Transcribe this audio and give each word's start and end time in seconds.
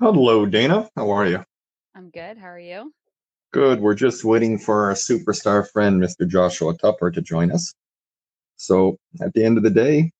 Hello, 0.00 0.46
Dana. 0.46 0.88
How 0.94 1.10
are 1.10 1.26
you? 1.26 1.44
I'm 1.96 2.10
good. 2.10 2.38
How 2.38 2.46
are 2.46 2.58
you? 2.60 2.92
Good. 3.52 3.80
We're 3.80 3.96
just 3.96 4.22
waiting 4.22 4.56
for 4.56 4.84
our 4.84 4.92
superstar 4.92 5.68
friend, 5.68 6.00
Mr. 6.00 6.24
Joshua 6.24 6.76
Tupper, 6.78 7.10
to 7.10 7.20
join 7.20 7.50
us. 7.50 7.74
So 8.54 8.96
at 9.20 9.32
the 9.34 9.44
end 9.44 9.56
of 9.56 9.64
the 9.64 9.70
day, 9.70 10.12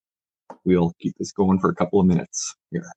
we'll 0.65 0.93
keep 0.99 1.15
this 1.17 1.31
going 1.31 1.59
for 1.59 1.69
a 1.69 1.75
couple 1.75 2.01
of 2.01 2.07
minutes 2.07 2.57
here. 2.71 2.91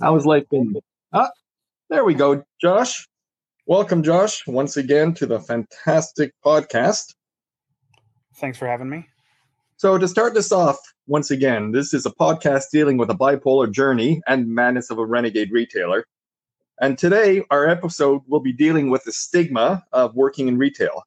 How's 0.00 0.24
life 0.24 0.48
been? 0.50 0.74
Ah, 1.12 1.28
there 1.90 2.06
we 2.06 2.14
go, 2.14 2.42
Josh. 2.58 3.06
Welcome, 3.66 4.02
Josh, 4.02 4.46
once 4.46 4.78
again 4.78 5.12
to 5.14 5.26
the 5.26 5.40
fantastic 5.40 6.32
podcast. 6.42 7.14
Thanks 8.36 8.56
for 8.56 8.66
having 8.66 8.88
me. 8.88 9.06
So, 9.78 9.96
to 9.96 10.08
start 10.08 10.34
this 10.34 10.50
off, 10.50 10.76
once 11.06 11.30
again, 11.30 11.70
this 11.70 11.94
is 11.94 12.04
a 12.04 12.10
podcast 12.10 12.70
dealing 12.72 12.96
with 12.96 13.10
a 13.10 13.14
bipolar 13.14 13.70
journey 13.70 14.20
and 14.26 14.52
madness 14.52 14.90
of 14.90 14.98
a 14.98 15.06
renegade 15.06 15.52
retailer. 15.52 16.04
And 16.80 16.98
today, 16.98 17.44
our 17.52 17.68
episode 17.68 18.22
will 18.26 18.40
be 18.40 18.52
dealing 18.52 18.90
with 18.90 19.04
the 19.04 19.12
stigma 19.12 19.84
of 19.92 20.16
working 20.16 20.48
in 20.48 20.58
retail. 20.58 21.04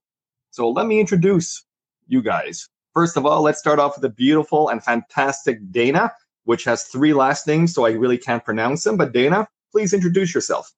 So, 0.52 0.70
let 0.70 0.88
me 0.88 1.02
introduce 1.02 1.66
you 2.08 2.22
guys. 2.22 2.70
First 2.94 3.18
of 3.18 3.26
all, 3.26 3.42
let's 3.42 3.60
start 3.60 3.78
off 3.78 3.98
with 3.98 4.04
the 4.04 4.16
beautiful 4.16 4.70
and 4.70 4.82
fantastic 4.82 5.60
Dana, 5.70 6.14
which 6.46 6.64
has 6.64 6.86
three 6.86 7.14
last 7.14 7.48
names, 7.48 7.74
so 7.74 7.86
I 7.86 7.92
really 7.92 8.18
can't 8.18 8.46
pronounce 8.46 8.86
them. 8.86 8.96
But, 8.96 9.12
Dana, 9.12 9.50
please 9.74 9.94
introduce 9.94 10.34
yourself. 10.34 10.72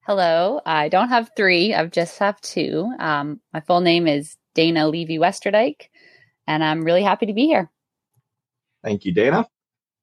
Hello. 0.00 0.60
I 0.66 0.88
don't 0.88 1.08
have 1.08 1.30
three, 1.36 1.72
I 1.72 1.86
just 1.86 2.18
have 2.18 2.40
two. 2.40 2.92
Um, 2.98 3.40
my 3.54 3.60
full 3.60 3.80
name 3.80 4.08
is 4.08 4.36
Dana 4.54 4.88
Levy 4.88 5.18
Westerdike 5.18 5.82
and 6.50 6.64
I'm 6.64 6.82
really 6.82 7.02
happy 7.02 7.26
to 7.26 7.32
be 7.32 7.46
here. 7.46 7.70
Thank 8.82 9.04
you, 9.04 9.12
Dana. 9.12 9.46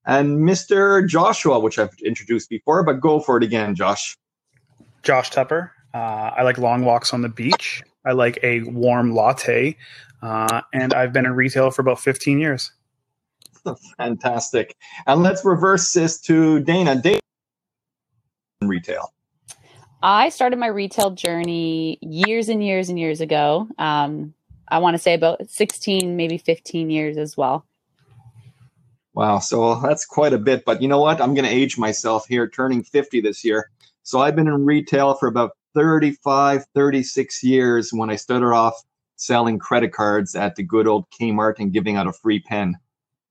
And 0.05 0.39
Mr. 0.39 1.05
Joshua, 1.05 1.59
which 1.59 1.77
I've 1.77 1.93
introduced 2.03 2.49
before, 2.49 2.83
but 2.83 3.01
go 3.01 3.19
for 3.19 3.35
it 3.35 3.43
again, 3.43 3.75
Josh. 3.75 4.17
Josh 5.03 5.29
Tupper. 5.29 5.71
Uh, 5.93 6.31
I 6.37 6.43
like 6.43 6.57
long 6.57 6.85
walks 6.85 7.13
on 7.13 7.21
the 7.21 7.29
beach. 7.29 7.83
I 8.05 8.13
like 8.13 8.39
a 8.43 8.61
warm 8.61 9.13
latte. 9.13 9.75
Uh, 10.21 10.61
and 10.73 10.93
I've 10.93 11.11
been 11.11 11.25
in 11.25 11.33
retail 11.33 11.69
for 11.71 11.81
about 11.81 11.99
15 11.99 12.39
years. 12.39 12.71
Fantastic. 13.97 14.77
And 15.05 15.23
let's 15.23 15.43
reverse 15.43 15.91
this 15.91 16.19
to 16.21 16.61
Dana. 16.61 16.95
Dana, 16.95 17.19
retail. 18.61 19.11
I 20.01 20.29
started 20.29 20.59
my 20.59 20.67
retail 20.67 21.11
journey 21.11 21.99
years 22.01 22.47
and 22.47 22.63
years 22.63 22.87
and 22.87 22.97
years 22.97 23.19
ago. 23.19 23.67
Um, 23.77 24.33
I 24.69 24.79
want 24.79 24.95
to 24.95 24.99
say 25.01 25.13
about 25.13 25.49
16, 25.49 26.15
maybe 26.15 26.37
15 26.37 26.89
years 26.89 27.17
as 27.17 27.37
well. 27.37 27.65
Wow. 29.13 29.39
So 29.39 29.79
that's 29.81 30.05
quite 30.05 30.33
a 30.33 30.37
bit. 30.37 30.63
But 30.65 30.81
you 30.81 30.87
know 30.87 30.99
what? 30.99 31.19
I'm 31.21 31.33
going 31.33 31.45
to 31.45 31.51
age 31.51 31.77
myself 31.77 32.27
here, 32.27 32.47
turning 32.47 32.83
50 32.83 33.21
this 33.21 33.43
year. 33.43 33.71
So 34.03 34.19
I've 34.19 34.35
been 34.35 34.47
in 34.47 34.65
retail 34.65 35.15
for 35.15 35.27
about 35.27 35.51
35, 35.73 36.65
36 36.73 37.43
years 37.43 37.91
when 37.91 38.09
I 38.09 38.15
started 38.15 38.47
off 38.47 38.75
selling 39.15 39.57
credit 39.57 39.91
cards 39.91 40.35
at 40.35 40.55
the 40.55 40.63
good 40.63 40.87
old 40.87 41.09
Kmart 41.09 41.55
and 41.59 41.73
giving 41.73 41.95
out 41.95 42.07
a 42.07 42.13
free 42.13 42.39
pen. 42.39 42.77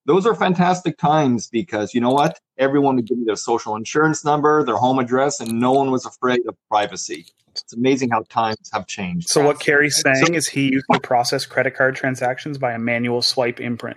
Those 0.06 0.24
are 0.24 0.34
fantastic 0.34 0.98
times 0.98 1.48
because 1.48 1.92
you 1.92 2.00
know 2.00 2.12
what? 2.12 2.38
Everyone 2.58 2.94
would 2.96 3.06
give 3.06 3.18
me 3.18 3.24
their 3.24 3.36
social 3.36 3.74
insurance 3.74 4.24
number, 4.24 4.64
their 4.64 4.76
home 4.76 5.00
address, 5.00 5.40
and 5.40 5.58
no 5.58 5.72
one 5.72 5.90
was 5.90 6.06
afraid 6.06 6.40
of 6.46 6.56
privacy. 6.70 7.26
It's 7.50 7.72
amazing 7.72 8.10
how 8.10 8.22
times 8.28 8.70
have 8.72 8.86
changed. 8.86 9.28
So 9.28 9.44
what 9.44 9.58
Carrie's 9.58 10.00
saying 10.00 10.26
so, 10.26 10.32
is 10.32 10.46
he 10.46 10.70
used 10.70 10.86
to 10.92 11.00
process 11.00 11.44
credit 11.44 11.74
card 11.74 11.96
transactions 11.96 12.56
by 12.56 12.72
a 12.72 12.78
manual 12.78 13.20
swipe 13.20 13.60
imprint. 13.60 13.96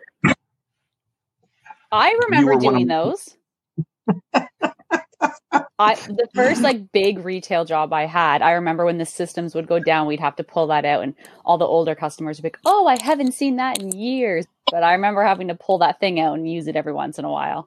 I 1.92 2.18
remember 2.24 2.56
doing 2.56 2.88
those. 2.88 3.36
I 5.80 5.96
the 5.96 6.28
first 6.36 6.62
like 6.62 6.92
big 6.92 7.20
retail 7.24 7.64
job 7.64 7.94
I 7.94 8.06
had, 8.06 8.42
I 8.42 8.52
remember 8.52 8.86
when 8.86 8.98
the 8.98 9.06
systems 9.06 9.56
would 9.56 9.68
go 9.68 9.80
down, 9.80 10.08
we'd 10.08 10.20
have 10.20 10.36
to 10.36 10.44
pull 10.44 10.68
that 10.68 10.86
out, 10.86 11.04
and 11.04 11.16
all 11.46 11.58
the 11.58 11.66
older 11.66 11.96
customers 11.96 12.38
would 12.38 12.44
be 12.44 12.48
like, 12.48 12.60
"Oh, 12.66 12.86
I 12.86 13.02
haven't 13.02 13.32
seen 13.32 13.56
that 13.56 13.82
in 13.82 13.92
years." 13.94 14.46
But 14.70 14.84
I 14.84 14.92
remember 14.92 15.24
having 15.24 15.48
to 15.48 15.56
pull 15.56 15.80
that 15.80 16.00
thing 16.00 16.20
out 16.20 16.38
and 16.38 16.52
use 16.52 16.68
it 16.68 16.76
every 16.76 16.94
once 16.94 17.18
in 17.18 17.26
a 17.26 17.32
while. 17.32 17.66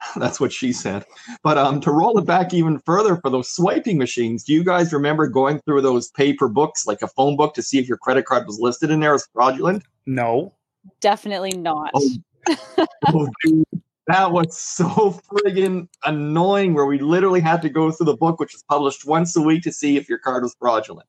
That's 0.16 0.40
what 0.40 0.52
she 0.52 0.72
said. 0.72 1.04
But 1.42 1.58
um, 1.58 1.80
to 1.80 1.90
roll 1.90 2.18
it 2.18 2.26
back 2.26 2.54
even 2.54 2.78
further 2.80 3.16
for 3.16 3.30
those 3.30 3.48
swiping 3.48 3.98
machines, 3.98 4.44
do 4.44 4.52
you 4.52 4.64
guys 4.64 4.92
remember 4.92 5.26
going 5.26 5.60
through 5.60 5.82
those 5.82 6.08
paper 6.10 6.48
books, 6.48 6.86
like 6.86 7.02
a 7.02 7.08
phone 7.08 7.36
book, 7.36 7.54
to 7.54 7.62
see 7.62 7.78
if 7.78 7.88
your 7.88 7.98
credit 7.98 8.24
card 8.24 8.46
was 8.46 8.58
listed 8.58 8.90
in 8.90 9.00
there 9.00 9.14
as 9.14 9.26
fraudulent? 9.32 9.82
No. 10.06 10.54
Definitely 11.00 11.52
not. 11.52 11.90
Oh, 11.94 12.10
oh 13.08 13.28
dude, 13.44 13.64
that 14.10 14.32
was 14.32 14.56
so 14.58 15.20
friggin' 15.30 15.88
annoying 16.04 16.74
where 16.74 16.86
we 16.86 16.98
literally 16.98 17.40
had 17.40 17.62
to 17.62 17.68
go 17.68 17.90
through 17.90 18.06
the 18.06 18.16
book, 18.16 18.40
which 18.40 18.52
was 18.52 18.62
published 18.62 19.06
once 19.06 19.36
a 19.36 19.40
week, 19.40 19.62
to 19.62 19.72
see 19.72 19.96
if 19.96 20.08
your 20.08 20.18
card 20.18 20.42
was 20.42 20.54
fraudulent. 20.58 21.08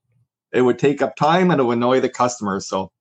It 0.52 0.62
would 0.62 0.80
take 0.80 1.02
up 1.02 1.16
time 1.16 1.52
and 1.52 1.60
it 1.60 1.64
would 1.64 1.78
annoy 1.78 2.00
the 2.00 2.10
customers. 2.10 2.68
So 2.68 2.92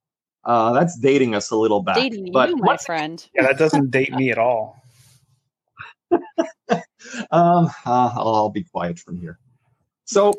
uh, 0.44 0.72
that's 0.72 0.98
dating 0.98 1.34
us 1.34 1.50
a 1.50 1.56
little 1.56 1.82
back. 1.82 1.96
Dating 1.96 2.30
but 2.32 2.50
you, 2.50 2.56
my 2.56 2.76
friend. 2.76 3.26
Yeah, 3.34 3.42
that 3.42 3.58
doesn't 3.58 3.90
date 3.90 4.12
me 4.12 4.30
at 4.30 4.38
all. 4.38 4.82
um, 6.10 6.20
uh, 7.30 7.62
I'll 7.86 8.50
be 8.50 8.64
quiet 8.64 8.98
from 8.98 9.20
here. 9.20 9.38
So, 10.04 10.32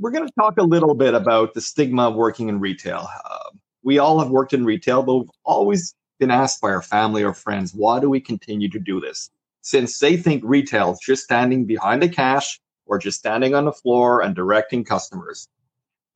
we're 0.00 0.12
going 0.12 0.26
to 0.26 0.32
talk 0.38 0.58
a 0.58 0.62
little 0.62 0.94
bit 0.94 1.12
about 1.12 1.54
the 1.54 1.60
stigma 1.60 2.08
of 2.08 2.14
working 2.14 2.48
in 2.48 2.60
retail. 2.60 3.08
Uh, 3.24 3.50
we 3.82 3.98
all 3.98 4.20
have 4.20 4.30
worked 4.30 4.52
in 4.52 4.64
retail, 4.64 5.02
but 5.02 5.16
we've 5.16 5.30
always 5.44 5.94
been 6.18 6.30
asked 6.30 6.60
by 6.60 6.70
our 6.70 6.82
family 6.82 7.22
or 7.22 7.34
friends, 7.34 7.74
why 7.74 8.00
do 8.00 8.10
we 8.10 8.20
continue 8.20 8.68
to 8.70 8.78
do 8.78 9.00
this? 9.00 9.30
Since 9.60 9.98
they 9.98 10.16
think 10.16 10.42
retail 10.44 10.92
is 10.92 11.00
just 11.04 11.24
standing 11.24 11.64
behind 11.64 12.02
the 12.02 12.08
cash 12.08 12.60
or 12.86 12.98
just 12.98 13.18
standing 13.18 13.54
on 13.54 13.64
the 13.64 13.72
floor 13.72 14.22
and 14.22 14.34
directing 14.34 14.84
customers. 14.84 15.48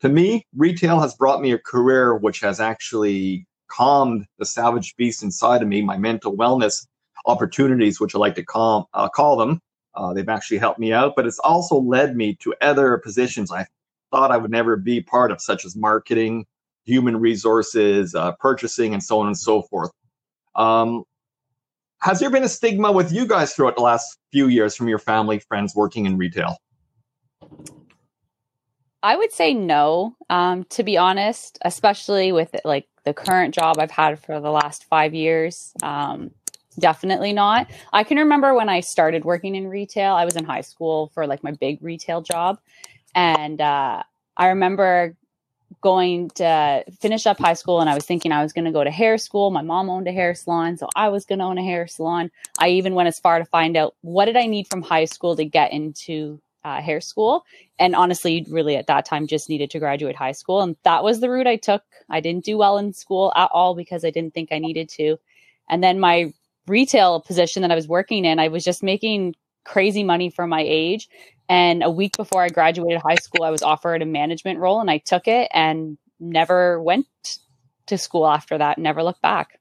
To 0.00 0.08
me, 0.08 0.46
retail 0.56 1.00
has 1.00 1.14
brought 1.14 1.42
me 1.42 1.52
a 1.52 1.58
career 1.58 2.16
which 2.16 2.40
has 2.40 2.60
actually 2.60 3.46
calmed 3.68 4.26
the 4.38 4.44
savage 4.44 4.96
beast 4.96 5.22
inside 5.22 5.62
of 5.62 5.68
me, 5.68 5.80
my 5.82 5.96
mental 5.96 6.36
wellness 6.36 6.86
opportunities, 7.26 8.00
which 8.00 8.14
I 8.14 8.18
like 8.18 8.34
to 8.34 8.44
call, 8.44 8.88
uh, 8.94 9.08
call 9.08 9.36
them. 9.36 9.60
Uh, 9.94 10.12
they've 10.12 10.28
actually 10.28 10.58
helped 10.58 10.78
me 10.78 10.92
out, 10.92 11.14
but 11.14 11.26
it's 11.26 11.38
also 11.38 11.76
led 11.76 12.16
me 12.16 12.34
to 12.36 12.54
other 12.60 12.98
positions 12.98 13.52
I 13.52 13.66
thought 14.10 14.30
I 14.30 14.38
would 14.38 14.50
never 14.50 14.76
be 14.76 15.00
part 15.00 15.30
of, 15.30 15.40
such 15.40 15.64
as 15.64 15.76
marketing, 15.76 16.46
human 16.84 17.18
resources, 17.18 18.14
uh, 18.14 18.32
purchasing, 18.32 18.92
and 18.92 19.02
so 19.02 19.20
on 19.20 19.26
and 19.26 19.38
so 19.38 19.62
forth. 19.62 19.90
Um, 20.54 21.04
has 22.00 22.18
there 22.18 22.30
been 22.30 22.42
a 22.42 22.48
stigma 22.48 22.90
with 22.90 23.12
you 23.12 23.26
guys 23.26 23.54
throughout 23.54 23.76
the 23.76 23.82
last 23.82 24.18
few 24.32 24.48
years 24.48 24.74
from 24.74 24.88
your 24.88 24.98
family, 24.98 25.38
friends 25.38 25.74
working 25.74 26.06
in 26.06 26.18
retail? 26.18 26.56
I 29.04 29.16
would 29.16 29.32
say 29.32 29.54
no, 29.54 30.16
um, 30.30 30.64
to 30.70 30.82
be 30.82 30.96
honest, 30.96 31.58
especially 31.62 32.32
with 32.32 32.54
like 32.64 32.86
the 33.04 33.14
current 33.14 33.54
job 33.54 33.78
I've 33.78 33.90
had 33.90 34.18
for 34.18 34.40
the 34.40 34.50
last 34.50 34.84
five 34.84 35.12
years. 35.14 35.72
Um, 35.82 36.30
definitely 36.78 37.32
not. 37.32 37.68
I 37.92 38.04
can 38.04 38.16
remember 38.16 38.54
when 38.54 38.68
I 38.68 38.80
started 38.80 39.24
working 39.24 39.54
in 39.54 39.68
retail, 39.68 40.14
I 40.14 40.24
was 40.24 40.36
in 40.36 40.44
high 40.44 40.60
school 40.60 41.10
for 41.14 41.26
like 41.26 41.42
my 41.42 41.52
big 41.52 41.82
retail 41.82 42.22
job. 42.22 42.60
And 43.14 43.60
uh, 43.60 44.02
I 44.36 44.48
remember 44.48 45.16
going 45.80 46.30
to 46.30 46.84
finish 47.00 47.26
up 47.26 47.38
high 47.38 47.54
school 47.54 47.80
and 47.80 47.88
I 47.88 47.94
was 47.94 48.04
thinking 48.04 48.32
I 48.32 48.42
was 48.42 48.52
going 48.52 48.64
to 48.64 48.70
go 48.70 48.84
to 48.84 48.90
hair 48.90 49.18
school. 49.18 49.50
My 49.50 49.62
mom 49.62 49.90
owned 49.90 50.08
a 50.08 50.12
hair 50.12 50.34
salon, 50.34 50.76
so 50.76 50.88
I 50.94 51.08
was 51.08 51.24
going 51.24 51.38
to 51.38 51.44
own 51.44 51.58
a 51.58 51.64
hair 51.64 51.86
salon. 51.86 52.30
I 52.58 52.68
even 52.70 52.94
went 52.94 53.08
as 53.08 53.18
far 53.18 53.38
to 53.38 53.44
find 53.44 53.76
out 53.76 53.94
what 54.02 54.26
did 54.26 54.36
I 54.36 54.46
need 54.46 54.68
from 54.68 54.82
high 54.82 55.06
school 55.06 55.36
to 55.36 55.44
get 55.44 55.72
into 55.72 56.40
uh, 56.64 56.80
hair 56.80 57.00
school. 57.00 57.44
And 57.78 57.94
honestly, 57.94 58.46
really 58.48 58.76
at 58.76 58.86
that 58.86 59.04
time 59.04 59.26
just 59.26 59.48
needed 59.48 59.70
to 59.70 59.78
graduate 59.78 60.16
high 60.16 60.32
school. 60.32 60.60
And 60.60 60.76
that 60.84 61.02
was 61.02 61.20
the 61.20 61.30
route 61.30 61.46
I 61.46 61.56
took. 61.56 61.82
I 62.08 62.20
didn't 62.20 62.44
do 62.44 62.58
well 62.58 62.78
in 62.78 62.92
school 62.92 63.32
at 63.34 63.50
all 63.52 63.74
because 63.74 64.04
I 64.04 64.10
didn't 64.10 64.34
think 64.34 64.52
I 64.52 64.58
needed 64.58 64.88
to. 64.90 65.16
And 65.68 65.82
then 65.82 65.98
my 65.98 66.32
retail 66.66 67.20
position 67.20 67.62
that 67.62 67.72
I 67.72 67.74
was 67.74 67.88
working 67.88 68.24
in, 68.24 68.38
I 68.38 68.48
was 68.48 68.64
just 68.64 68.82
making 68.82 69.34
crazy 69.64 70.02
money 70.02 70.30
for 70.30 70.46
my 70.46 70.62
age. 70.66 71.08
And 71.48 71.82
a 71.82 71.90
week 71.90 72.16
before 72.16 72.42
I 72.42 72.48
graduated 72.48 73.00
high 73.00 73.16
school, 73.16 73.44
I 73.44 73.50
was 73.50 73.62
offered 73.62 74.02
a 74.02 74.06
management 74.06 74.58
role 74.58 74.80
and 74.80 74.90
I 74.90 74.98
took 74.98 75.28
it 75.28 75.50
and 75.52 75.98
never 76.18 76.80
went 76.80 77.06
to 77.86 77.98
school 77.98 78.26
after 78.26 78.58
that, 78.58 78.78
never 78.78 79.02
looked 79.02 79.22
back. 79.22 79.58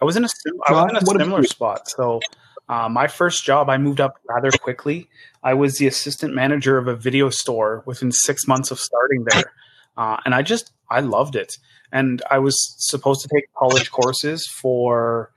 I 0.00 0.04
was 0.04 0.16
in 0.16 0.24
a, 0.24 0.28
I 0.66 0.72
was 0.72 0.90
in 0.90 0.96
a 0.96 1.00
similar 1.00 1.42
spot. 1.42 1.88
So, 1.88 2.20
uh, 2.68 2.88
my 2.88 3.08
first 3.08 3.44
job, 3.44 3.68
I 3.68 3.78
moved 3.78 4.00
up 4.00 4.14
rather 4.28 4.50
quickly. 4.50 5.08
I 5.42 5.54
was 5.54 5.78
the 5.78 5.86
assistant 5.86 6.34
manager 6.34 6.78
of 6.78 6.86
a 6.86 6.94
video 6.94 7.30
store 7.30 7.82
within 7.86 8.12
six 8.12 8.46
months 8.46 8.70
of 8.70 8.78
starting 8.78 9.24
there. 9.24 9.52
Uh, 9.96 10.18
and 10.24 10.34
I 10.34 10.42
just, 10.42 10.70
I 10.88 11.00
loved 11.00 11.34
it 11.34 11.58
and 11.92 12.22
I 12.30 12.38
was 12.38 12.74
supposed 12.78 13.22
to 13.22 13.28
take 13.28 13.52
college 13.54 13.90
courses 13.90 14.46
for 14.46 15.32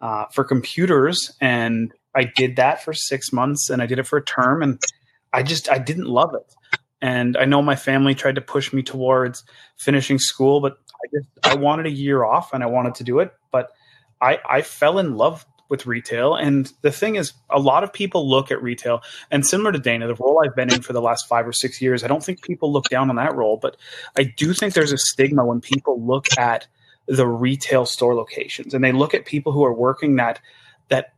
uh, 0.00 0.26
for 0.26 0.44
computers, 0.44 1.34
and 1.40 1.92
I 2.16 2.24
did 2.24 2.56
that 2.56 2.82
for 2.82 2.94
six 2.94 3.32
months, 3.32 3.68
and 3.70 3.82
I 3.82 3.86
did 3.86 3.98
it 3.98 4.06
for 4.06 4.16
a 4.16 4.24
term, 4.24 4.62
and 4.62 4.80
I 5.32 5.42
just 5.42 5.70
I 5.70 5.78
didn't 5.78 6.06
love 6.06 6.34
it. 6.34 6.54
And 7.02 7.36
I 7.36 7.44
know 7.44 7.60
my 7.60 7.76
family 7.76 8.14
tried 8.14 8.36
to 8.36 8.40
push 8.40 8.72
me 8.72 8.82
towards 8.82 9.44
finishing 9.76 10.18
school, 10.18 10.60
but 10.60 10.78
I 10.94 11.18
just 11.18 11.28
I 11.44 11.54
wanted 11.56 11.86
a 11.86 11.90
year 11.90 12.24
off, 12.24 12.52
and 12.54 12.62
I 12.62 12.66
wanted 12.66 12.94
to 12.96 13.04
do 13.04 13.18
it, 13.20 13.32
but 13.52 13.70
I 14.20 14.40
I 14.48 14.62
fell 14.62 14.98
in 14.98 15.16
love 15.16 15.44
with 15.68 15.84
retail. 15.84 16.34
And 16.34 16.72
the 16.82 16.92
thing 16.92 17.16
is, 17.16 17.32
a 17.50 17.58
lot 17.58 17.84
of 17.84 17.92
people 17.92 18.30
look 18.30 18.50
at 18.50 18.62
retail, 18.62 19.02
and 19.30 19.46
similar 19.46 19.72
to 19.72 19.78
Dana, 19.78 20.06
the 20.06 20.14
role 20.14 20.42
I've 20.42 20.56
been 20.56 20.72
in 20.72 20.80
for 20.80 20.94
the 20.94 21.02
last 21.02 21.28
five 21.28 21.46
or 21.46 21.52
six 21.52 21.82
years, 21.82 22.02
I 22.02 22.06
don't 22.08 22.24
think 22.24 22.42
people 22.42 22.72
look 22.72 22.88
down 22.88 23.10
on 23.10 23.16
that 23.16 23.36
role, 23.36 23.58
but 23.58 23.76
I 24.16 24.24
do 24.24 24.54
think 24.54 24.72
there's 24.72 24.92
a 24.92 24.98
stigma 24.98 25.44
when 25.44 25.60
people 25.60 26.02
look 26.02 26.26
at 26.38 26.66
the 27.06 27.26
retail 27.26 27.86
store 27.86 28.14
locations 28.14 28.74
and 28.74 28.82
they 28.82 28.92
look 28.92 29.14
at 29.14 29.26
people 29.26 29.52
who 29.52 29.64
are 29.64 29.72
working 29.72 30.16
that 30.16 30.40
that 30.88 31.12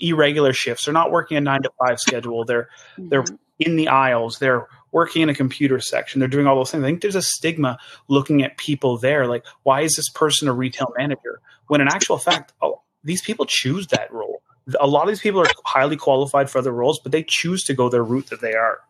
irregular 0.00 0.52
shifts. 0.52 0.84
They're 0.84 0.94
not 0.94 1.10
working 1.10 1.36
a 1.36 1.40
nine 1.40 1.62
to 1.62 1.70
five 1.78 2.00
schedule. 2.00 2.44
They're 2.44 2.68
mm-hmm. 2.98 3.08
they're 3.08 3.24
in 3.58 3.76
the 3.76 3.88
aisles. 3.88 4.38
They're 4.38 4.66
working 4.94 5.22
in 5.22 5.28
a 5.28 5.34
computer 5.34 5.80
section. 5.80 6.20
They're 6.20 6.28
doing 6.28 6.46
all 6.46 6.56
those 6.56 6.70
things. 6.70 6.84
I 6.84 6.86
think 6.86 7.02
there's 7.02 7.16
a 7.16 7.22
stigma 7.22 7.78
looking 8.08 8.42
at 8.44 8.56
people 8.58 8.96
there, 8.96 9.26
like 9.26 9.44
why 9.64 9.80
is 9.80 9.96
this 9.96 10.08
person 10.08 10.48
a 10.48 10.52
retail 10.52 10.92
manager? 10.96 11.40
When 11.66 11.80
in 11.80 11.88
actual 11.88 12.16
fact, 12.16 12.52
oh, 12.62 12.80
these 13.02 13.20
people 13.20 13.44
choose 13.46 13.88
that 13.88 14.12
role. 14.12 14.40
A 14.80 14.86
lot 14.86 15.02
of 15.02 15.08
these 15.08 15.20
people 15.20 15.40
are 15.40 15.48
highly 15.66 15.96
qualified 15.96 16.48
for 16.48 16.58
other 16.58 16.72
roles, 16.72 17.00
but 17.00 17.12
they 17.12 17.24
choose 17.26 17.64
to 17.64 17.74
go 17.74 17.88
their 17.88 18.04
route 18.04 18.28
that 18.28 18.40
they 18.40 18.54
are. 18.54 18.80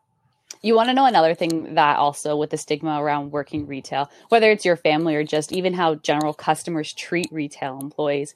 You 0.62 0.74
want 0.74 0.88
to 0.88 0.94
know 0.94 1.04
another 1.04 1.34
thing 1.34 1.74
that 1.74 1.98
also 1.98 2.36
with 2.36 2.50
the 2.50 2.56
stigma 2.56 3.02
around 3.02 3.32
working 3.32 3.66
retail, 3.66 4.10
whether 4.28 4.50
it's 4.50 4.64
your 4.64 4.76
family 4.76 5.14
or 5.14 5.24
just 5.24 5.52
even 5.52 5.74
how 5.74 5.96
general 5.96 6.32
customers 6.32 6.92
treat 6.92 7.28
retail 7.32 7.78
employees. 7.80 8.34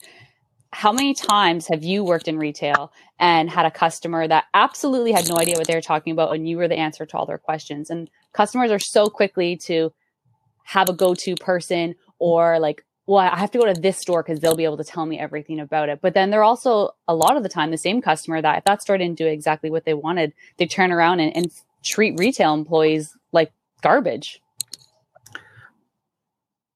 How 0.72 0.92
many 0.92 1.14
times 1.14 1.66
have 1.68 1.82
you 1.82 2.04
worked 2.04 2.28
in 2.28 2.38
retail 2.38 2.92
and 3.18 3.48
had 3.48 3.66
a 3.66 3.70
customer 3.70 4.28
that 4.28 4.44
absolutely 4.52 5.12
had 5.12 5.28
no 5.28 5.36
idea 5.36 5.56
what 5.56 5.66
they 5.66 5.74
were 5.74 5.80
talking 5.80 6.12
about 6.12 6.34
and 6.34 6.48
you 6.48 6.58
were 6.58 6.68
the 6.68 6.76
answer 6.76 7.06
to 7.06 7.16
all 7.16 7.26
their 7.26 7.38
questions? 7.38 7.90
And 7.90 8.10
customers 8.32 8.70
are 8.70 8.78
so 8.78 9.06
quickly 9.06 9.56
to 9.64 9.92
have 10.64 10.88
a 10.88 10.92
go 10.92 11.14
to 11.14 11.34
person 11.36 11.94
or 12.18 12.58
like 12.58 12.84
well, 13.08 13.20
I 13.20 13.38
have 13.38 13.50
to 13.52 13.58
go 13.58 13.64
to 13.64 13.80
this 13.80 13.96
store 13.96 14.22
because 14.22 14.38
they'll 14.40 14.54
be 14.54 14.64
able 14.64 14.76
to 14.76 14.84
tell 14.84 15.06
me 15.06 15.18
everything 15.18 15.60
about 15.60 15.88
it. 15.88 16.00
But 16.02 16.12
then 16.12 16.28
they're 16.28 16.44
also 16.44 16.90
a 17.08 17.14
lot 17.14 17.38
of 17.38 17.42
the 17.42 17.48
time 17.48 17.70
the 17.70 17.78
same 17.78 18.02
customer 18.02 18.42
that 18.42 18.58
if 18.58 18.64
that 18.64 18.82
store 18.82 18.98
didn't 18.98 19.16
do 19.16 19.26
exactly 19.26 19.70
what 19.70 19.86
they 19.86 19.94
wanted, 19.94 20.34
they 20.58 20.66
turn 20.66 20.92
around 20.92 21.20
and, 21.20 21.34
and 21.34 21.50
treat 21.82 22.18
retail 22.18 22.52
employees 22.52 23.16
like 23.32 23.50
garbage. 23.80 24.42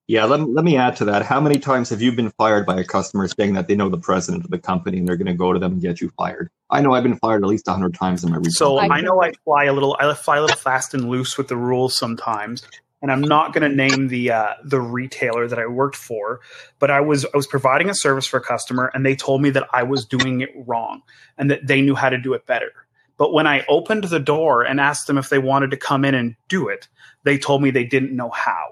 Yeah, 0.08 0.24
let, 0.24 0.40
let 0.48 0.64
me 0.64 0.76
add 0.76 0.96
to 0.96 1.04
that. 1.06 1.22
How 1.22 1.40
many 1.40 1.58
times 1.58 1.88
have 1.90 2.02
you 2.02 2.12
been 2.12 2.30
fired 2.30 2.66
by 2.66 2.80
a 2.80 2.84
customer 2.84 3.28
saying 3.28 3.54
that 3.54 3.68
they 3.68 3.76
know 3.76 3.88
the 3.88 3.98
president 3.98 4.44
of 4.44 4.50
the 4.50 4.58
company 4.58 4.98
and 4.98 5.08
they're 5.08 5.16
going 5.16 5.26
to 5.26 5.34
go 5.34 5.52
to 5.52 5.58
them 5.58 5.72
and 5.72 5.80
get 5.80 6.00
you 6.00 6.10
fired? 6.18 6.50
I 6.70 6.80
know 6.80 6.92
I've 6.92 7.04
been 7.04 7.18
fired 7.18 7.44
at 7.44 7.48
least 7.48 7.66
100 7.66 7.94
times 7.94 8.24
in 8.24 8.30
my 8.30 8.38
retail. 8.38 8.52
So 8.52 8.78
I 8.78 9.00
know 9.00 9.22
I 9.22 9.32
fly 9.44 9.64
a 9.64 9.72
little 9.72 9.96
I 10.00 10.12
fly 10.14 10.38
a 10.38 10.40
little 10.40 10.56
fast 10.56 10.92
and 10.92 11.08
loose 11.08 11.38
with 11.38 11.48
the 11.48 11.56
rules 11.56 11.96
sometimes 11.96 12.66
and 13.02 13.10
I'm 13.10 13.20
not 13.20 13.52
going 13.52 13.68
to 13.68 13.76
name 13.76 14.08
the 14.08 14.30
uh, 14.30 14.54
the 14.64 14.80
retailer 14.80 15.48
that 15.48 15.58
I 15.58 15.66
worked 15.66 15.96
for, 15.96 16.40
but 16.78 16.90
I 16.90 17.00
was 17.00 17.26
I 17.26 17.36
was 17.36 17.48
providing 17.48 17.90
a 17.90 17.94
service 17.94 18.26
for 18.26 18.38
a 18.38 18.42
customer, 18.42 18.90
and 18.94 19.04
they 19.04 19.16
told 19.16 19.42
me 19.42 19.50
that 19.50 19.68
I 19.72 19.82
was 19.82 20.06
doing 20.06 20.40
it 20.40 20.50
wrong 20.54 21.02
and 21.36 21.50
that 21.50 21.66
they 21.66 21.82
knew 21.82 21.96
how 21.96 22.08
to 22.08 22.16
do 22.16 22.32
it 22.32 22.46
better. 22.46 22.72
But 23.18 23.32
when 23.32 23.46
I 23.46 23.64
opened 23.68 24.04
the 24.04 24.20
door 24.20 24.62
and 24.62 24.80
asked 24.80 25.08
them 25.08 25.18
if 25.18 25.28
they 25.28 25.38
wanted 25.38 25.72
to 25.72 25.76
come 25.76 26.04
in 26.04 26.14
and 26.14 26.36
do 26.48 26.68
it, 26.68 26.88
they 27.24 27.36
told 27.36 27.60
me 27.60 27.70
they 27.70 27.84
didn't 27.84 28.16
know 28.16 28.30
how. 28.30 28.71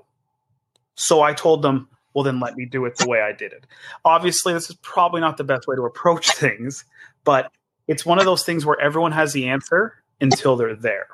So 0.96 1.22
I 1.22 1.32
told 1.32 1.62
them, 1.62 1.88
well, 2.14 2.25
then 2.25 2.40
let 2.40 2.56
me 2.56 2.66
do 2.66 2.84
it 2.87 2.96
the 2.96 3.08
way 3.08 3.20
I 3.20 3.32
did 3.32 3.52
it. 3.52 3.66
Obviously, 4.04 4.52
this 4.52 4.69
is 4.69 4.76
probably 4.76 5.20
not 5.20 5.37
the 5.37 5.44
best 5.44 5.66
way 5.66 5.76
to 5.76 5.82
approach 5.82 6.31
things, 6.34 6.84
but 7.25 7.50
it's 7.88 8.04
one 8.04 8.19
of 8.19 8.25
those 8.25 8.44
things 8.44 8.66
where 8.66 8.81
everyone 8.81 9.12
has 9.12 9.32
the 9.32 9.48
answer 9.48 9.94
until 10.20 10.56
they're 10.56 10.76
there. 10.76 11.06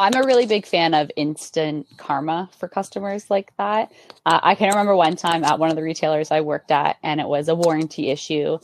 I'm 0.00 0.14
a 0.14 0.24
really 0.24 0.46
big 0.46 0.64
fan 0.64 0.94
of 0.94 1.10
instant 1.16 1.88
karma 1.96 2.48
for 2.58 2.68
customers 2.68 3.28
like 3.30 3.52
that. 3.56 3.90
Uh, 4.24 4.38
I 4.42 4.54
can 4.54 4.68
remember 4.68 4.94
one 4.94 5.16
time 5.16 5.42
at 5.42 5.58
one 5.58 5.70
of 5.70 5.76
the 5.76 5.82
retailers 5.82 6.30
I 6.30 6.40
worked 6.42 6.70
at, 6.70 6.98
and 7.02 7.20
it 7.20 7.26
was 7.26 7.48
a 7.48 7.56
warranty 7.56 8.10
issue. 8.10 8.58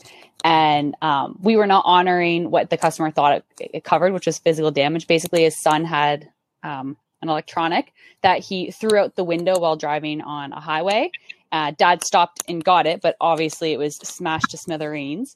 And 0.45 0.95
um, 1.01 1.37
we 1.41 1.57
were 1.57 1.67
not 1.67 1.83
honoring 1.85 2.51
what 2.51 2.69
the 2.69 2.77
customer 2.77 3.11
thought 3.11 3.43
it, 3.59 3.71
it, 3.73 3.83
covered, 3.83 4.13
which 4.13 4.27
was 4.27 4.39
physical 4.39 4.71
damage. 4.71 5.07
Basically, 5.07 5.43
his 5.43 5.57
son 5.57 5.83
had 5.83 6.29
um, 6.63 6.95
an 7.25 7.29
electronic 7.29 7.93
that 8.21 8.39
he 8.39 8.71
threw 8.71 8.97
out 8.97 9.15
the 9.15 9.23
window 9.23 9.59
while 9.59 9.75
driving 9.75 10.21
on 10.21 10.53
a 10.53 10.59
highway. 10.59 11.11
Uh, 11.51 11.71
Dad 11.77 12.03
stopped 12.03 12.43
and 12.47 12.63
got 12.63 12.85
it, 12.85 13.01
but 13.01 13.15
obviously 13.21 13.73
it 13.73 13.77
was 13.77 13.95
smashed 13.97 14.49
to 14.51 14.57
smithereens. 14.57 15.35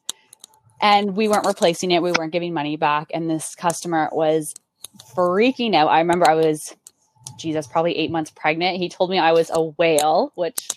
And 0.82 1.16
we 1.16 1.28
weren't 1.28 1.46
replacing 1.46 1.92
it. 1.92 2.02
We 2.02 2.12
weren't 2.14 2.32
giving 2.32 2.54
money 2.54 2.78
back. 2.78 3.12
And 3.14 3.30
this 3.30 3.56
customer 3.56 4.10
was 4.12 4.54
freaking 5.16 5.76
out. 5.76 5.88
I 5.88 6.00
remember 6.00 6.30
I 6.30 6.36
was, 6.36 6.76
Jesus, 7.38 7.68
probably 7.68 7.98
eight 7.98 8.12
months 8.12 8.32
pregnant. 8.32 8.78
He 8.78 8.90
told 8.90 9.10
me 9.10 9.20
I 9.20 9.34
was 9.34 9.50
a 9.54 9.62
whale, 9.62 10.32
which, 10.36 10.68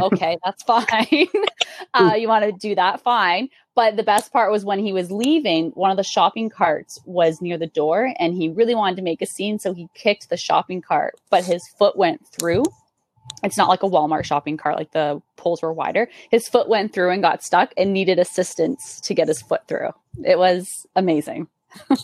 okay, 0.00 0.36
that's 0.44 0.62
fine. 0.62 1.28
uh, 1.94 2.14
you 2.18 2.28
want 2.28 2.44
to 2.44 2.52
do 2.52 2.74
that, 2.74 3.02
fine. 3.02 3.48
But 3.74 3.96
the 3.96 4.02
best 4.02 4.32
part 4.32 4.52
was 4.52 4.64
when 4.64 4.78
he 4.78 4.92
was 4.92 5.10
leaving, 5.10 5.70
one 5.70 5.90
of 5.90 5.96
the 5.96 6.02
shopping 6.02 6.50
carts 6.50 6.98
was 7.06 7.40
near 7.40 7.56
the 7.56 7.66
door 7.66 8.14
and 8.18 8.34
he 8.34 8.48
really 8.48 8.74
wanted 8.74 8.96
to 8.96 9.02
make 9.02 9.22
a 9.22 9.26
scene. 9.26 9.58
So 9.58 9.72
he 9.72 9.88
kicked 9.94 10.28
the 10.28 10.36
shopping 10.36 10.82
cart, 10.82 11.14
but 11.30 11.44
his 11.44 11.66
foot 11.78 11.96
went 11.96 12.26
through. 12.26 12.64
It's 13.42 13.56
not 13.56 13.68
like 13.68 13.82
a 13.82 13.88
Walmart 13.88 14.24
shopping 14.24 14.56
cart, 14.56 14.76
like 14.76 14.92
the 14.92 15.22
poles 15.36 15.62
were 15.62 15.72
wider. 15.72 16.08
His 16.30 16.48
foot 16.48 16.68
went 16.68 16.92
through 16.92 17.10
and 17.10 17.22
got 17.22 17.42
stuck 17.42 17.72
and 17.76 17.92
needed 17.92 18.18
assistance 18.18 19.00
to 19.02 19.14
get 19.14 19.28
his 19.28 19.40
foot 19.40 19.66
through. 19.68 19.90
It 20.24 20.38
was 20.38 20.86
amazing. 20.94 21.48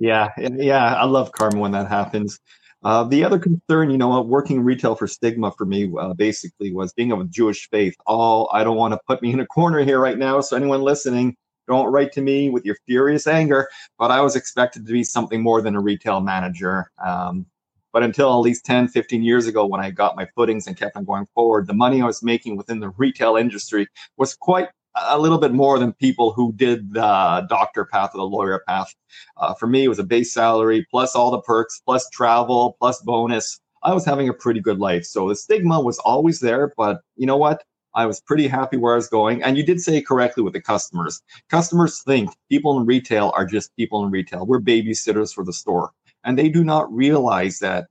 Yeah, 0.00 0.28
yeah, 0.38 0.94
I 0.94 1.04
love 1.06 1.32
karma 1.32 1.58
when 1.58 1.72
that 1.72 1.88
happens. 1.88 2.38
Uh, 2.84 3.04
the 3.04 3.24
other 3.24 3.38
concern, 3.38 3.90
you 3.90 3.98
know, 3.98 4.20
working 4.22 4.60
retail 4.60 4.94
for 4.94 5.06
stigma 5.06 5.50
for 5.52 5.64
me 5.64 5.92
uh, 5.98 6.14
basically 6.14 6.72
was 6.72 6.92
being 6.92 7.10
of 7.10 7.20
a 7.20 7.24
Jewish 7.24 7.68
faith. 7.70 7.96
All 8.06 8.48
I 8.52 8.62
don't 8.62 8.76
want 8.76 8.94
to 8.94 9.00
put 9.06 9.20
me 9.20 9.32
in 9.32 9.40
a 9.40 9.46
corner 9.46 9.84
here 9.84 9.98
right 9.98 10.18
now. 10.18 10.40
So 10.40 10.56
anyone 10.56 10.82
listening, 10.82 11.36
don't 11.66 11.90
write 11.92 12.12
to 12.12 12.20
me 12.20 12.50
with 12.50 12.64
your 12.64 12.76
furious 12.86 13.26
anger. 13.26 13.68
But 13.98 14.10
I 14.10 14.20
was 14.20 14.36
expected 14.36 14.86
to 14.86 14.92
be 14.92 15.02
something 15.02 15.42
more 15.42 15.60
than 15.60 15.74
a 15.74 15.80
retail 15.80 16.20
manager. 16.20 16.90
Um, 17.04 17.46
but 17.92 18.02
until 18.02 18.30
at 18.30 18.36
least 18.36 18.64
10, 18.64 18.88
15 18.88 19.22
years 19.22 19.46
ago, 19.46 19.66
when 19.66 19.80
I 19.80 19.90
got 19.90 20.14
my 20.14 20.26
footings 20.36 20.66
and 20.66 20.76
kept 20.76 20.96
on 20.96 21.04
going 21.04 21.26
forward, 21.34 21.66
the 21.66 21.74
money 21.74 22.00
I 22.00 22.06
was 22.06 22.22
making 22.22 22.56
within 22.56 22.80
the 22.80 22.90
retail 22.90 23.36
industry 23.36 23.88
was 24.16 24.34
quite 24.34 24.68
a 25.06 25.18
little 25.18 25.38
bit 25.38 25.52
more 25.52 25.78
than 25.78 25.92
people 25.94 26.32
who 26.32 26.52
did 26.52 26.94
the 26.94 27.46
doctor 27.48 27.84
path 27.84 28.10
or 28.14 28.18
the 28.18 28.24
lawyer 28.24 28.62
path. 28.66 28.94
Uh, 29.36 29.54
for 29.54 29.66
me, 29.66 29.84
it 29.84 29.88
was 29.88 29.98
a 29.98 30.04
base 30.04 30.32
salary 30.32 30.86
plus 30.90 31.14
all 31.14 31.30
the 31.30 31.40
perks, 31.40 31.80
plus 31.84 32.08
travel, 32.10 32.76
plus 32.78 33.00
bonus. 33.02 33.60
I 33.82 33.94
was 33.94 34.04
having 34.04 34.28
a 34.28 34.34
pretty 34.34 34.60
good 34.60 34.78
life. 34.78 35.04
So 35.04 35.28
the 35.28 35.36
stigma 35.36 35.80
was 35.80 35.98
always 36.00 36.40
there, 36.40 36.72
but 36.76 37.00
you 37.16 37.26
know 37.26 37.36
what? 37.36 37.62
I 37.94 38.06
was 38.06 38.20
pretty 38.20 38.46
happy 38.46 38.76
where 38.76 38.92
I 38.92 38.96
was 38.96 39.08
going. 39.08 39.42
And 39.42 39.56
you 39.56 39.64
did 39.64 39.80
say 39.80 40.00
correctly 40.00 40.42
with 40.42 40.52
the 40.52 40.60
customers. 40.60 41.22
Customers 41.48 42.02
think 42.02 42.30
people 42.48 42.78
in 42.78 42.86
retail 42.86 43.32
are 43.34 43.46
just 43.46 43.74
people 43.76 44.04
in 44.04 44.10
retail. 44.10 44.46
We're 44.46 44.60
babysitters 44.60 45.34
for 45.34 45.44
the 45.44 45.52
store. 45.52 45.92
And 46.24 46.38
they 46.38 46.48
do 46.48 46.64
not 46.64 46.92
realize 46.92 47.58
that 47.60 47.88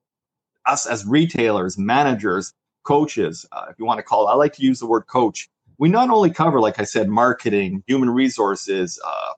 us 0.65 0.85
as 0.85 1.05
retailers, 1.05 1.77
managers, 1.77 2.53
coaches, 2.83 3.45
uh, 3.51 3.65
if 3.69 3.77
you 3.79 3.85
want 3.85 3.97
to 3.97 4.03
call 4.03 4.27
it, 4.27 4.31
I 4.31 4.35
like 4.35 4.53
to 4.53 4.63
use 4.63 4.79
the 4.79 4.85
word 4.85 5.07
coach 5.07 5.49
we 5.77 5.89
not 5.89 6.09
only 6.09 6.29
cover, 6.29 6.59
like 6.59 6.79
I 6.79 6.83
said, 6.83 7.09
marketing, 7.09 7.83
human 7.87 8.09
resources, 8.09 8.99
uh, 9.05 9.33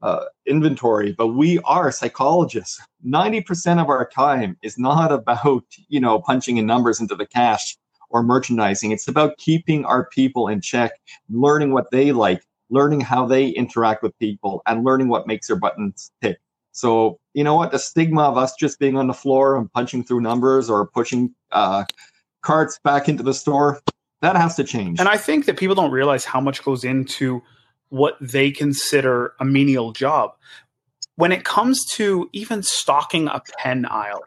uh, 0.00 0.24
inventory, 0.46 1.12
but 1.12 1.28
we 1.28 1.58
are 1.60 1.90
psychologists. 1.90 2.80
90% 3.06 3.80
of 3.80 3.88
our 3.88 4.08
time 4.08 4.56
is 4.62 4.78
not 4.78 5.10
about, 5.20 5.64
you 5.88 6.00
know, 6.00 6.20
punching 6.20 6.56
in 6.56 6.66
numbers 6.66 7.00
into 7.00 7.14
the 7.14 7.26
cash 7.26 7.76
or 8.10 8.22
merchandising. 8.22 8.92
It's 8.92 9.08
about 9.08 9.38
keeping 9.38 9.84
our 9.84 10.06
people 10.06 10.48
in 10.48 10.60
check, 10.60 10.92
learning 11.28 11.72
what 11.72 11.90
they 11.90 12.12
like, 12.12 12.42
learning 12.70 13.00
how 13.00 13.26
they 13.26 13.48
interact 13.48 14.02
with 14.02 14.18
people, 14.18 14.62
and 14.66 14.84
learning 14.84 15.08
what 15.08 15.26
makes 15.26 15.48
their 15.48 15.56
buttons 15.56 16.10
tick. 16.22 16.38
So, 16.72 17.18
you 17.34 17.42
know 17.42 17.56
what? 17.56 17.72
The 17.72 17.78
stigma 17.78 18.22
of 18.22 18.38
us 18.38 18.54
just 18.54 18.78
being 18.78 18.96
on 18.96 19.08
the 19.08 19.14
floor 19.14 19.56
and 19.56 19.72
punching 19.72 20.04
through 20.04 20.20
numbers 20.20 20.70
or 20.70 20.86
pushing 20.86 21.34
uh, 21.50 21.84
carts 22.42 22.78
back 22.84 23.08
into 23.08 23.22
the 23.22 23.34
store, 23.34 23.80
that 24.20 24.36
has 24.36 24.56
to 24.56 24.64
change. 24.64 24.98
And 24.98 25.08
I 25.08 25.16
think 25.16 25.46
that 25.46 25.58
people 25.58 25.74
don't 25.74 25.92
realize 25.92 26.24
how 26.24 26.40
much 26.40 26.62
goes 26.62 26.84
into 26.84 27.42
what 27.90 28.16
they 28.20 28.50
consider 28.50 29.32
a 29.40 29.44
menial 29.44 29.92
job. 29.92 30.32
When 31.16 31.32
it 31.32 31.44
comes 31.44 31.84
to 31.94 32.28
even 32.32 32.62
stocking 32.62 33.28
a 33.28 33.42
pen 33.58 33.86
aisle, 33.86 34.22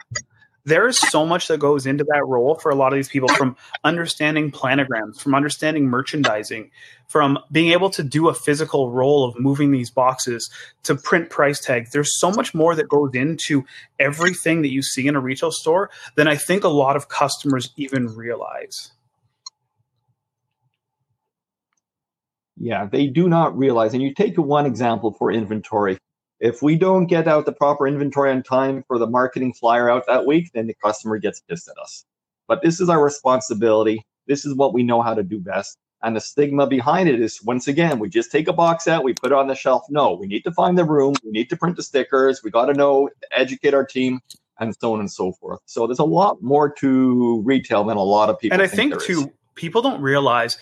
there 0.64 0.88
is 0.88 1.00
so 1.00 1.26
much 1.26 1.48
that 1.48 1.60
goes 1.60 1.86
into 1.86 2.04
that 2.04 2.24
role 2.26 2.56
for 2.56 2.70
a 2.70 2.76
lot 2.76 2.94
of 2.94 2.98
these 2.98 3.10
people 3.10 3.30
from 3.30 3.56
understanding 3.84 4.52
planograms, 4.52 5.20
from 5.20 5.34
understanding 5.34 5.86
merchandising, 5.88 6.70
from 7.08 7.40
being 7.52 7.72
able 7.72 7.90
to 7.92 8.04
do 8.04 8.30
a 8.30 8.34
physical 8.34 8.92
role 8.92 9.26
of 9.26 9.40
moving 9.40 9.72
these 9.72 9.90
boxes 9.90 10.50
to 10.84 10.96
print 10.96 11.30
price 11.30 11.60
tags. 11.60 11.92
There's 11.92 12.20
so 12.20 12.30
much 12.30 12.54
more 12.54 12.76
that 12.76 12.90
goes 12.90 13.12
into 13.14 13.66
everything 14.00 14.62
that 14.62 14.72
you 14.72 14.84
see 14.84 15.08
in 15.08 15.16
a 15.16 15.20
retail 15.20 15.52
store 15.52 15.90
than 16.16 16.28
I 16.28 16.36
think 16.36 16.64
a 16.64 16.70
lot 16.70 16.96
of 16.96 17.10
customers 17.10 17.72
even 17.76 18.08
realize. 18.16 18.92
Yeah, 22.58 22.86
they 22.86 23.08
do 23.08 23.30
not 23.30 23.58
realize. 23.58 23.94
And 23.94 24.04
you 24.04 24.14
take 24.14 24.38
one 24.38 24.66
example 24.66 25.14
for 25.14 25.32
inventory. 25.32 25.98
If 26.40 26.62
we 26.62 26.76
don't 26.76 27.06
get 27.06 27.28
out 27.28 27.46
the 27.46 27.52
proper 27.52 27.88
inventory 27.88 28.32
on 28.32 28.44
time 28.44 28.84
for 28.88 28.98
the 28.98 29.08
marketing 29.08 29.54
flyer 29.54 29.90
out 29.90 30.08
that 30.08 30.26
week, 30.26 30.52
then 30.54 30.68
the 30.68 30.76
customer 30.84 31.18
gets 31.18 31.42
pissed 31.42 31.70
at 31.70 31.78
us. 31.78 32.04
But 32.48 32.62
this 32.64 32.82
is 32.82 32.90
our 32.90 33.04
responsibility. 33.04 34.04
This 34.28 34.46
is 34.46 34.56
what 34.56 34.74
we 34.74 34.84
know 34.84 35.02
how 35.02 35.14
to 35.14 35.24
do 35.24 35.40
best. 35.40 35.78
And 36.04 36.16
the 36.16 36.22
stigma 36.22 36.66
behind 36.66 37.10
it 37.10 37.22
is 37.22 37.44
once 37.44 37.68
again, 37.68 38.00
we 38.00 38.10
just 38.10 38.32
take 38.32 38.48
a 38.48 38.54
box 38.54 38.88
out, 38.88 39.04
we 39.04 39.14
put 39.14 39.32
it 39.32 39.38
on 39.38 39.48
the 39.48 39.56
shelf. 39.56 39.84
No, 39.90 40.14
we 40.14 40.26
need 40.26 40.42
to 40.46 40.52
find 40.52 40.78
the 40.78 40.84
room, 40.84 41.14
we 41.24 41.32
need 41.32 41.50
to 41.52 41.56
print 41.56 41.76
the 41.76 41.84
stickers, 41.84 42.42
we 42.44 42.50
got 42.50 42.66
to 42.66 42.74
know, 42.74 43.10
educate 43.32 43.76
our 43.76 43.86
team, 43.86 44.20
and 44.60 44.76
so 44.80 44.94
on 44.94 45.00
and 45.00 45.12
so 45.12 45.34
forth. 45.34 45.60
So 45.66 45.86
there's 45.86 46.00
a 46.00 46.04
lot 46.04 46.42
more 46.42 46.72
to 46.74 47.42
retail 47.44 47.84
than 47.84 47.98
a 47.98 48.04
lot 48.04 48.30
of 48.30 48.40
people. 48.40 48.56
And 48.56 48.64
I 48.64 48.68
think, 48.68 48.94
think 48.94 49.04
too, 49.04 49.22
is. 49.22 49.28
people 49.56 49.84
don't 49.84 50.02
realize 50.02 50.58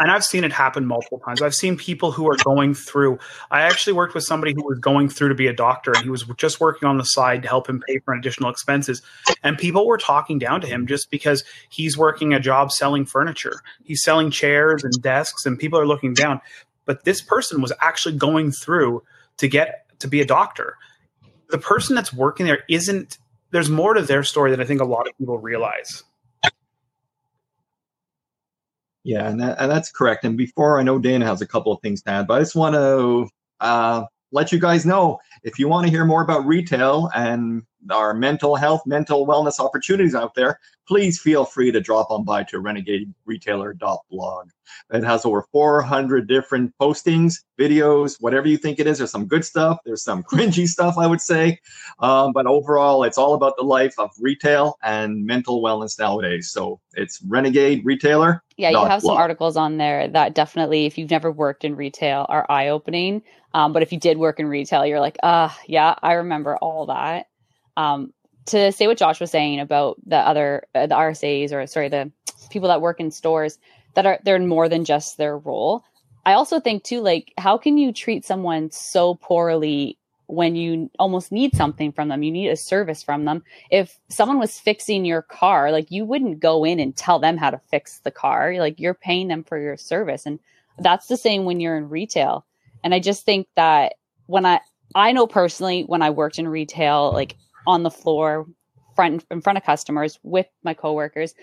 and 0.00 0.10
I've 0.10 0.24
seen 0.24 0.44
it 0.44 0.52
happen 0.52 0.86
multiple 0.86 1.18
times. 1.18 1.42
I've 1.42 1.54
seen 1.54 1.76
people 1.76 2.10
who 2.10 2.26
are 2.28 2.36
going 2.42 2.72
through. 2.72 3.18
I 3.50 3.60
actually 3.60 3.92
worked 3.92 4.14
with 4.14 4.24
somebody 4.24 4.54
who 4.54 4.64
was 4.64 4.78
going 4.78 5.10
through 5.10 5.28
to 5.28 5.34
be 5.34 5.46
a 5.46 5.52
doctor, 5.52 5.92
and 5.92 6.02
he 6.02 6.08
was 6.08 6.24
just 6.38 6.58
working 6.58 6.88
on 6.88 6.96
the 6.96 7.04
side 7.04 7.42
to 7.42 7.48
help 7.48 7.68
him 7.68 7.82
pay 7.86 7.98
for 7.98 8.14
additional 8.14 8.50
expenses. 8.50 9.02
And 9.42 9.58
people 9.58 9.86
were 9.86 9.98
talking 9.98 10.38
down 10.38 10.62
to 10.62 10.66
him 10.66 10.86
just 10.86 11.10
because 11.10 11.44
he's 11.68 11.98
working 11.98 12.32
a 12.32 12.40
job 12.40 12.72
selling 12.72 13.04
furniture. 13.04 13.60
He's 13.84 14.02
selling 14.02 14.30
chairs 14.30 14.82
and 14.82 14.92
desks, 15.02 15.44
and 15.44 15.58
people 15.58 15.78
are 15.78 15.86
looking 15.86 16.14
down. 16.14 16.40
But 16.86 17.04
this 17.04 17.20
person 17.20 17.60
was 17.60 17.72
actually 17.80 18.16
going 18.16 18.52
through 18.52 19.02
to 19.36 19.48
get 19.48 19.84
to 20.00 20.08
be 20.08 20.22
a 20.22 20.26
doctor. 20.26 20.76
The 21.50 21.58
person 21.58 21.94
that's 21.94 22.12
working 22.12 22.46
there 22.46 22.64
isn't. 22.68 23.18
There's 23.52 23.68
more 23.68 23.94
to 23.94 24.02
their 24.02 24.22
story 24.22 24.52
than 24.52 24.60
I 24.60 24.64
think 24.64 24.80
a 24.80 24.84
lot 24.84 25.08
of 25.08 25.18
people 25.18 25.36
realize. 25.36 26.04
Yeah, 29.04 29.28
and, 29.28 29.40
that, 29.40 29.58
and 29.58 29.70
that's 29.70 29.90
correct. 29.90 30.24
And 30.24 30.36
before 30.36 30.78
I 30.78 30.82
know 30.82 30.98
Dana 30.98 31.24
has 31.24 31.40
a 31.40 31.46
couple 31.46 31.72
of 31.72 31.80
things 31.80 32.02
to 32.02 32.10
add, 32.10 32.26
but 32.26 32.34
I 32.34 32.40
just 32.40 32.56
want 32.56 32.74
to 32.74 33.28
uh, 33.60 34.04
let 34.32 34.52
you 34.52 34.58
guys 34.58 34.84
know 34.84 35.18
if 35.42 35.58
you 35.58 35.68
want 35.68 35.86
to 35.86 35.90
hear 35.90 36.04
more 36.04 36.22
about 36.22 36.46
retail 36.46 37.10
and 37.14 37.62
our 37.90 38.14
mental 38.14 38.56
health, 38.56 38.82
mental 38.86 39.26
wellness 39.26 39.58
opportunities 39.58 40.14
out 40.14 40.34
there, 40.34 40.58
please 40.86 41.20
feel 41.20 41.44
free 41.44 41.70
to 41.70 41.80
drop 41.80 42.10
on 42.10 42.24
by 42.24 42.42
to 42.42 42.60
renegaderetailer.blog. 42.60 44.50
It 44.92 45.04
has 45.04 45.24
over 45.24 45.46
400 45.52 46.28
different 46.28 46.74
postings, 46.80 47.44
videos, 47.58 48.16
whatever 48.20 48.48
you 48.48 48.56
think 48.56 48.78
it 48.78 48.86
is. 48.86 48.98
There's 48.98 49.10
some 49.10 49.26
good 49.26 49.44
stuff. 49.44 49.78
There's 49.84 50.02
some 50.02 50.22
cringy 50.30 50.66
stuff, 50.66 50.96
I 50.98 51.06
would 51.06 51.20
say. 51.20 51.60
Um, 52.00 52.32
but 52.32 52.46
overall, 52.46 53.04
it's 53.04 53.18
all 53.18 53.34
about 53.34 53.56
the 53.56 53.64
life 53.64 53.94
of 53.98 54.10
retail 54.20 54.78
and 54.82 55.24
mental 55.24 55.62
wellness 55.62 55.98
nowadays. 55.98 56.50
So 56.50 56.80
it's 56.94 57.22
Renegade 57.22 57.84
Retailer. 57.84 58.42
Yeah, 58.56 58.70
you 58.70 58.78
have 58.84 59.00
blog. 59.00 59.14
some 59.14 59.16
articles 59.16 59.56
on 59.56 59.78
there 59.78 60.08
that 60.08 60.34
definitely, 60.34 60.86
if 60.86 60.98
you've 60.98 61.10
never 61.10 61.32
worked 61.32 61.64
in 61.64 61.76
retail, 61.76 62.26
are 62.28 62.46
eye 62.50 62.68
opening. 62.68 63.22
Um, 63.54 63.72
but 63.72 63.82
if 63.82 63.92
you 63.92 63.98
did 63.98 64.18
work 64.18 64.38
in 64.38 64.46
retail, 64.46 64.84
you're 64.84 65.00
like, 65.00 65.18
ah, 65.22 65.56
uh, 65.56 65.62
yeah, 65.66 65.94
I 66.02 66.14
remember 66.14 66.56
all 66.56 66.86
that. 66.86 67.29
Um, 67.80 68.12
to 68.46 68.72
say 68.72 68.86
what 68.86 68.98
Josh 68.98 69.20
was 69.20 69.30
saying 69.30 69.60
about 69.60 69.96
the 70.06 70.16
other 70.16 70.64
uh, 70.74 70.86
the 70.86 70.94
RSAs 70.94 71.52
or 71.52 71.66
sorry 71.66 71.88
the 71.88 72.10
people 72.50 72.68
that 72.68 72.80
work 72.80 73.00
in 73.00 73.10
stores 73.10 73.58
that 73.94 74.06
are 74.06 74.18
they're 74.24 74.38
more 74.38 74.68
than 74.68 74.84
just 74.84 75.16
their 75.16 75.38
role. 75.38 75.84
I 76.26 76.34
also 76.34 76.60
think 76.60 76.84
too 76.84 77.00
like 77.00 77.32
how 77.38 77.56
can 77.56 77.78
you 77.78 77.92
treat 77.92 78.24
someone 78.24 78.70
so 78.70 79.14
poorly 79.14 79.98
when 80.26 80.54
you 80.56 80.90
almost 80.98 81.32
need 81.32 81.56
something 81.56 81.92
from 81.92 82.08
them? 82.08 82.22
You 82.22 82.30
need 82.30 82.48
a 82.48 82.56
service 82.56 83.02
from 83.02 83.24
them. 83.24 83.42
If 83.70 83.98
someone 84.08 84.38
was 84.38 84.58
fixing 84.58 85.04
your 85.04 85.22
car 85.22 85.70
like 85.70 85.90
you 85.90 86.04
wouldn't 86.04 86.40
go 86.40 86.64
in 86.64 86.80
and 86.80 86.94
tell 86.94 87.18
them 87.18 87.36
how 87.36 87.50
to 87.50 87.60
fix 87.70 88.00
the 88.00 88.10
car. 88.10 88.54
Like 88.58 88.78
you're 88.78 88.94
paying 88.94 89.28
them 89.28 89.44
for 89.44 89.58
your 89.58 89.76
service. 89.76 90.26
And 90.26 90.38
that's 90.78 91.06
the 91.06 91.16
same 91.16 91.44
when 91.44 91.60
you're 91.60 91.76
in 91.76 91.88
retail. 91.88 92.44
And 92.84 92.94
i 92.94 92.98
just 92.98 93.24
think 93.24 93.46
that 93.56 93.94
when 94.26 94.44
i 94.44 94.60
i 94.94 95.12
know 95.12 95.26
personally 95.26 95.82
when 95.82 96.02
i 96.02 96.10
worked 96.10 96.38
in 96.38 96.48
retail 96.48 97.12
like 97.12 97.36
on 97.66 97.82
the 97.82 97.90
floor 97.90 98.46
front 98.96 99.24
in 99.30 99.40
front 99.40 99.56
of 99.56 99.64
customers 99.64 100.18
with 100.22 100.46
my 100.64 100.74
coworkers 100.74 101.34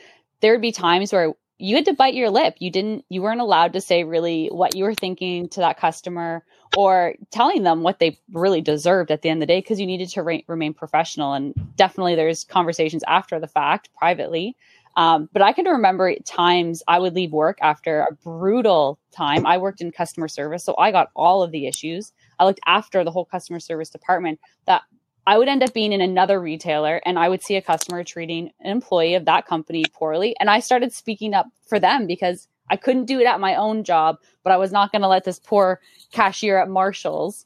there 0.42 0.52
would 0.54 0.62
be 0.62 0.72
times 0.72 1.12
where 1.12 1.34
you 1.60 1.76
had 1.76 1.86
to 1.86 1.94
bite 1.94 2.14
your 2.14 2.30
lip. 2.30 2.56
You 2.60 2.70
didn't 2.70 3.06
you 3.10 3.22
weren't 3.22 3.42
allowed 3.42 3.74
to 3.74 3.82
say 3.82 4.04
really 4.04 4.48
what 4.52 4.76
you 4.76 4.84
were 4.84 4.94
thinking 4.94 5.50
to 5.50 5.62
that 5.62 5.80
customer 5.80 6.44
or 6.78 7.16
telling 7.32 7.64
them 7.64 7.82
what 7.82 8.00
they 8.00 8.20
really 8.32 8.62
deserved 8.62 9.10
at 9.10 9.22
the 9.22 9.30
end 9.30 9.42
of 9.42 9.48
the 9.48 9.54
day 9.54 9.60
because 9.60 9.80
you 9.80 9.88
needed 9.88 10.10
to 10.10 10.22
re- 10.22 10.46
remain 10.48 10.74
professional. 10.74 11.34
And 11.34 11.56
definitely 11.76 12.16
there's 12.16 12.44
conversations 12.44 13.04
after 13.08 13.40
the 13.40 13.48
fact 13.48 13.90
privately. 13.98 14.56
Um, 14.96 15.30
but 15.32 15.44
i 15.44 15.54
can 15.54 15.66
remember 15.66 16.16
times 16.26 16.82
i 16.88 16.98
would 16.98 17.14
leave 17.14 17.32
work 17.32 17.60
after 17.62 18.02
a 18.02 18.14
brutal 18.14 18.98
time. 19.12 19.46
I 19.46 19.58
worked 19.60 19.82
in 19.82 19.92
customer 19.92 20.28
service 20.28 20.64
so 20.64 20.76
i 20.78 20.92
got 20.92 21.10
all 21.16 21.44
of 21.44 21.52
the 21.52 21.68
issues. 21.68 22.14
I 22.40 22.46
looked 22.46 22.62
after 22.66 23.04
the 23.04 23.12
whole 23.12 23.26
customer 23.26 23.60
service 23.60 23.90
department 23.90 24.40
that 24.66 24.84
I 25.28 25.38
would 25.38 25.50
end 25.50 25.62
up 25.62 25.74
being 25.74 25.92
in 25.92 26.00
another 26.00 26.40
retailer 26.40 27.02
and 27.06 27.20
I 27.20 27.28
would 27.28 27.44
see 27.44 27.58
a 27.58 27.62
customer 27.62 28.02
treating 28.06 28.50
an 28.62 28.72
employee 28.72 29.16
of 29.16 29.26
that 29.26 29.46
company 29.46 29.84
poorly. 29.94 30.34
And 30.40 30.50
I 30.50 30.62
started 30.62 30.94
speaking 30.94 31.34
up 31.34 31.48
for 31.68 31.82
them 31.82 32.08
because 32.08 32.48
I 32.70 32.78
couldn't 32.78 33.06
do 33.06 33.20
it 33.20 33.26
at 33.26 33.42
my 33.42 33.56
own 33.56 33.84
job, 33.84 34.20
but 34.46 34.54
I 34.54 34.58
was 34.58 34.72
not 34.72 34.94
going 34.94 35.02
to 35.02 35.10
let 35.10 35.26
this 35.26 35.38
poor 35.38 35.82
cashier 36.14 36.58
at 36.58 36.70
Marshall's 36.70 37.46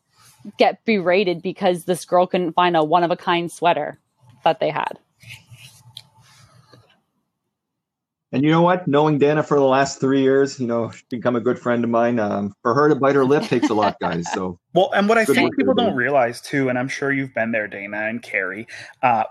get 0.59 0.85
berated 0.85 1.41
because 1.41 1.85
this 1.85 2.05
girl 2.05 2.27
couldn't 2.27 2.53
find 2.53 2.77
a 2.77 2.83
one 2.83 3.03
of 3.03 3.09
a 3.09 3.17
kind 3.17 3.51
sweater 3.51 3.99
that 4.43 4.59
they 4.59 4.69
had. 4.69 4.99
And 8.31 8.43
you 8.43 8.49
know 8.49 8.61
what? 8.61 8.87
Knowing 8.87 9.17
Dana 9.17 9.43
for 9.43 9.57
the 9.57 9.65
last 9.65 9.99
three 9.99 10.21
years, 10.21 10.59
you 10.59 10.65
know, 10.65 10.89
she's 10.91 11.03
become 11.09 11.35
a 11.35 11.41
good 11.41 11.59
friend 11.59 11.83
of 11.83 11.89
mine. 11.89 12.17
Um, 12.17 12.53
for 12.61 12.73
her 12.73 12.87
to 12.87 12.95
bite 12.95 13.15
her 13.15 13.25
lip 13.25 13.43
takes 13.43 13.69
a 13.69 13.73
lot, 13.73 13.99
guys. 13.99 14.25
So 14.33 14.57
well, 14.73 14.91
and 14.93 15.09
what 15.09 15.17
I 15.17 15.25
think 15.25 15.55
people 15.57 15.73
don't 15.73 15.95
realize 15.95 16.39
too, 16.39 16.69
and 16.69 16.79
I'm 16.79 16.87
sure 16.87 17.11
you've 17.11 17.33
been 17.33 17.51
there, 17.51 17.67
Dana 17.67 18.07
and 18.07 18.21
Carrie, 18.21 18.67
uh, 19.03 19.25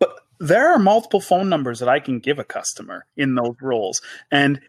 but 0.00 0.18
there 0.40 0.72
are 0.72 0.78
multiple 0.78 1.20
phone 1.20 1.48
numbers 1.48 1.78
that 1.78 1.88
I 1.88 2.00
can 2.00 2.18
give 2.18 2.38
a 2.38 2.44
customer 2.44 3.06
in 3.16 3.36
those 3.36 3.54
roles, 3.60 4.02
and 4.32 4.60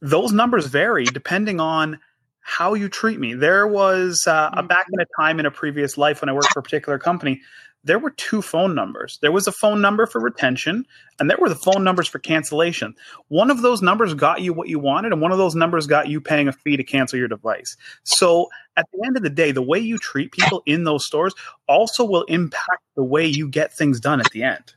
those 0.00 0.32
numbers 0.32 0.66
vary 0.66 1.04
depending 1.04 1.58
on 1.60 1.98
how 2.40 2.74
you 2.74 2.88
treat 2.88 3.18
me. 3.18 3.34
There 3.34 3.66
was 3.66 4.26
uh, 4.28 4.50
a 4.52 4.62
back 4.62 4.86
in 4.92 5.00
a 5.00 5.06
time 5.18 5.40
in 5.40 5.46
a 5.46 5.50
previous 5.50 5.98
life 5.98 6.20
when 6.20 6.28
I 6.28 6.32
worked 6.34 6.52
for 6.52 6.60
a 6.60 6.62
particular 6.62 6.98
company 6.98 7.40
there 7.84 7.98
were 7.98 8.10
two 8.10 8.42
phone 8.42 8.74
numbers. 8.74 9.18
There 9.20 9.32
was 9.32 9.46
a 9.46 9.52
phone 9.52 9.80
number 9.80 10.06
for 10.06 10.20
retention, 10.20 10.86
and 11.20 11.30
there 11.30 11.36
were 11.38 11.48
the 11.48 11.54
phone 11.54 11.84
numbers 11.84 12.08
for 12.08 12.18
cancellation. 12.18 12.94
One 13.28 13.50
of 13.50 13.62
those 13.62 13.82
numbers 13.82 14.14
got 14.14 14.40
you 14.40 14.52
what 14.52 14.68
you 14.68 14.78
wanted, 14.78 15.12
and 15.12 15.20
one 15.20 15.32
of 15.32 15.38
those 15.38 15.54
numbers 15.54 15.86
got 15.86 16.08
you 16.08 16.20
paying 16.20 16.48
a 16.48 16.52
fee 16.52 16.76
to 16.76 16.84
cancel 16.84 17.18
your 17.18 17.28
device. 17.28 17.76
So 18.02 18.48
at 18.76 18.86
the 18.92 19.06
end 19.06 19.16
of 19.16 19.22
the 19.22 19.30
day, 19.30 19.52
the 19.52 19.62
way 19.62 19.78
you 19.78 19.98
treat 19.98 20.32
people 20.32 20.62
in 20.66 20.84
those 20.84 21.06
stores 21.06 21.34
also 21.68 22.04
will 22.04 22.24
impact 22.24 22.82
the 22.96 23.04
way 23.04 23.26
you 23.26 23.48
get 23.48 23.72
things 23.72 24.00
done 24.00 24.20
at 24.20 24.30
the 24.32 24.42
end. 24.42 24.74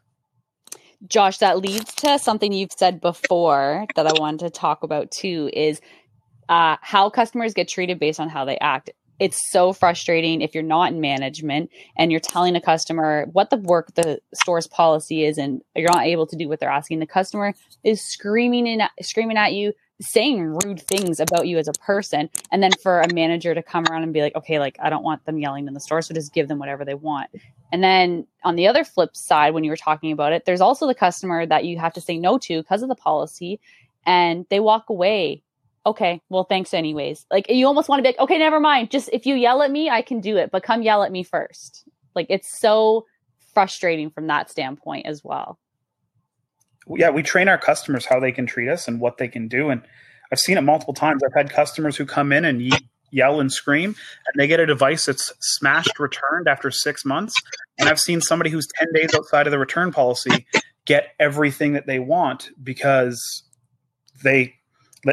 Josh, 1.08 1.38
that 1.38 1.60
leads 1.60 1.94
to 1.96 2.18
something 2.20 2.52
you've 2.52 2.74
said 2.76 3.00
before 3.00 3.86
that 3.96 4.08
I 4.08 4.20
wanted 4.20 4.40
to 4.40 4.50
talk 4.50 4.84
about 4.84 5.12
too 5.12 5.50
is 5.54 5.80
uh, 6.50 6.78
how 6.82 7.10
customers 7.10 7.54
get 7.54 7.68
treated 7.68 8.00
based 8.00 8.20
on 8.20 8.30
how 8.30 8.46
they 8.46 8.58
act 8.58 8.90
it's 9.20 9.40
so 9.52 9.74
frustrating 9.74 10.42
if 10.42 10.54
you're 10.54 10.64
not 10.64 10.92
in 10.92 11.02
management 11.02 11.70
and 11.98 12.12
you're 12.12 12.20
telling 12.20 12.56
a 12.56 12.62
customer 12.62 13.28
what 13.32 13.50
the 13.50 13.58
work 13.58 13.94
the 13.96 14.20
store's 14.34 14.68
policy 14.68 15.26
is 15.26 15.38
and 15.38 15.62
you're 15.76 15.92
not 15.92 16.06
able 16.06 16.28
to 16.28 16.36
do 16.36 16.48
what 16.48 16.60
they're 16.60 16.70
asking. 16.70 17.00
The 17.00 17.08
customer 17.08 17.54
is 17.84 18.02
screaming 18.02 18.68
in 18.68 18.82
screaming 19.02 19.38
at 19.38 19.54
you 19.54 19.74
saying 20.00 20.44
rude 20.64 20.80
things 20.80 21.20
about 21.20 21.48
you 21.48 21.58
as 21.58 21.68
a 21.68 21.74
person. 21.74 22.30
And 22.52 22.62
then 22.62 22.72
for 22.84 23.02
a 23.02 23.12
manager 23.14 23.56
to 23.56 23.64
come 23.64 23.86
around 23.90 24.04
and 24.04 24.14
be 24.14 24.22
like 24.22 24.36
okay 24.36 24.60
like 24.60 24.78
i 24.80 24.90
don't 24.90 25.04
want 25.04 25.26
them 25.26 25.40
yelling 25.40 25.68
in 25.68 25.74
the 25.74 25.80
store 25.80 26.02
so 26.02 26.14
just 26.14 26.34
give 26.34 26.48
them 26.48 26.60
whatever 26.60 26.86
they 26.86 26.94
want. 26.94 27.30
And 27.72 27.84
then 27.84 28.28
on 28.44 28.56
the 28.56 28.68
other 28.68 28.84
flip 28.84 29.12
side 29.14 29.54
when 29.54 29.64
you 29.64 29.72
were 29.72 29.78
talking 29.78 30.12
about 30.12 30.34
it 30.34 30.46
there's 30.46 30.62
also 30.62 30.86
the 30.86 30.96
customer 30.96 31.46
that 31.46 31.66
you 31.66 31.80
have 31.80 31.94
to 31.94 32.02
say 32.02 32.18
no 32.18 32.38
to 32.40 32.62
because 32.62 32.84
of 32.84 32.90
the 32.90 32.96
policy 32.96 33.60
and 34.06 34.46
they 34.50 34.60
walk 34.60 34.90
away 34.90 35.44
okay, 35.88 36.22
well, 36.30 36.44
thanks 36.44 36.74
anyways. 36.74 37.26
Like 37.32 37.50
you 37.50 37.66
almost 37.66 37.88
want 37.90 38.00
to 38.00 38.04
be 38.04 38.10
like, 38.10 38.20
okay, 38.20 38.38
never 38.38 38.60
mind. 38.60 38.92
Just 38.92 39.10
if 39.14 39.26
you 39.26 39.36
yell 39.36 39.62
at 39.62 39.72
me, 39.72 39.90
I 39.90 40.02
can 40.02 40.20
do 40.20 40.38
it, 40.38 40.52
but 40.52 40.64
come 40.64 40.82
yell 40.82 41.04
at 41.04 41.12
me 41.12 41.24
first. 41.24 41.88
Like 42.14 42.28
it's 42.30 42.60
so 42.60 43.06
frustrating 43.54 44.12
from 44.12 44.28
that 44.28 44.52
standpoint 44.52 45.06
as 45.06 45.24
well. 45.24 45.58
Yeah, 46.90 47.10
we 47.10 47.24
train 47.24 47.48
our 47.48 47.58
customers 47.58 48.06
how 48.06 48.20
they 48.20 48.32
can 48.32 48.46
treat 48.46 48.70
us 48.70 48.88
and 48.88 49.00
what 49.00 49.18
they 49.18 49.28
can 49.28 49.48
do. 49.48 49.70
And 49.70 49.82
I've 50.32 50.40
seen 50.40 50.58
it 50.58 50.62
multiple 50.62 50.94
times. 50.94 51.22
I've 51.24 51.34
had 51.34 51.50
customers 51.50 51.96
who 51.96 52.06
come 52.06 52.32
in 52.32 52.46
and 52.46 52.62
yell 53.12 53.40
and 53.40 53.52
scream, 53.52 53.96
and 54.28 54.40
they 54.40 54.48
get 54.48 54.60
a 54.60 54.66
device 54.66 55.06
that's 55.06 55.34
smashed 55.40 56.00
returned 56.00 56.48
after 56.48 56.70
six 56.70 57.06
months. 57.06 57.34
And 57.78 57.90
I've 57.90 58.00
seen 58.00 58.22
somebody 58.22 58.50
who's 58.50 58.68
10 58.76 58.88
days 58.94 59.14
outside 59.16 59.48
of 59.48 59.52
the 59.52 59.60
return 59.60 59.92
policy 59.92 60.46
get 60.86 61.14
everything 61.20 61.74
that 61.74 61.88
they 61.88 62.00
want 62.00 62.50
because 62.62 63.44
they 64.24 64.56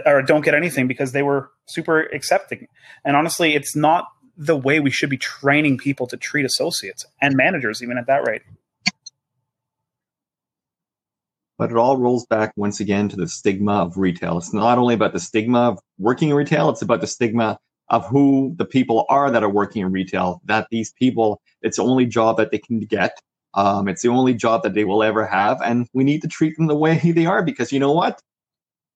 or 0.06 0.22
don't 0.22 0.44
get 0.44 0.54
anything 0.54 0.86
because 0.86 1.12
they 1.12 1.22
were 1.22 1.50
super 1.66 2.00
accepting. 2.00 2.68
And 3.04 3.16
honestly, 3.16 3.54
it's 3.54 3.76
not 3.76 4.06
the 4.36 4.56
way 4.56 4.80
we 4.80 4.90
should 4.90 5.10
be 5.10 5.16
training 5.16 5.78
people 5.78 6.06
to 6.08 6.16
treat 6.16 6.44
associates 6.44 7.06
and 7.20 7.36
managers, 7.36 7.82
even 7.82 7.98
at 7.98 8.06
that 8.06 8.26
rate. 8.26 8.42
But 11.56 11.70
it 11.70 11.76
all 11.76 11.96
rolls 11.96 12.26
back 12.26 12.52
once 12.56 12.80
again 12.80 13.08
to 13.10 13.16
the 13.16 13.28
stigma 13.28 13.74
of 13.74 13.96
retail. 13.96 14.38
It's 14.38 14.52
not 14.52 14.76
only 14.76 14.94
about 14.94 15.12
the 15.12 15.20
stigma 15.20 15.68
of 15.68 15.78
working 15.98 16.30
in 16.30 16.34
retail, 16.34 16.68
it's 16.70 16.82
about 16.82 17.00
the 17.00 17.06
stigma 17.06 17.58
of 17.90 18.06
who 18.06 18.54
the 18.56 18.64
people 18.64 19.04
are 19.08 19.30
that 19.30 19.44
are 19.44 19.50
working 19.50 19.82
in 19.82 19.92
retail, 19.92 20.40
that 20.46 20.66
these 20.70 20.92
people, 20.92 21.40
it's 21.62 21.76
the 21.76 21.84
only 21.84 22.06
job 22.06 22.38
that 22.38 22.50
they 22.50 22.58
can 22.58 22.80
get. 22.80 23.20
Um, 23.52 23.86
it's 23.86 24.02
the 24.02 24.08
only 24.08 24.34
job 24.34 24.64
that 24.64 24.74
they 24.74 24.84
will 24.84 25.02
ever 25.02 25.24
have. 25.24 25.60
And 25.62 25.86
we 25.92 26.02
need 26.02 26.22
to 26.22 26.28
treat 26.28 26.56
them 26.56 26.66
the 26.66 26.74
way 26.74 26.98
they 27.14 27.26
are 27.26 27.42
because 27.42 27.72
you 27.72 27.78
know 27.78 27.92
what? 27.92 28.20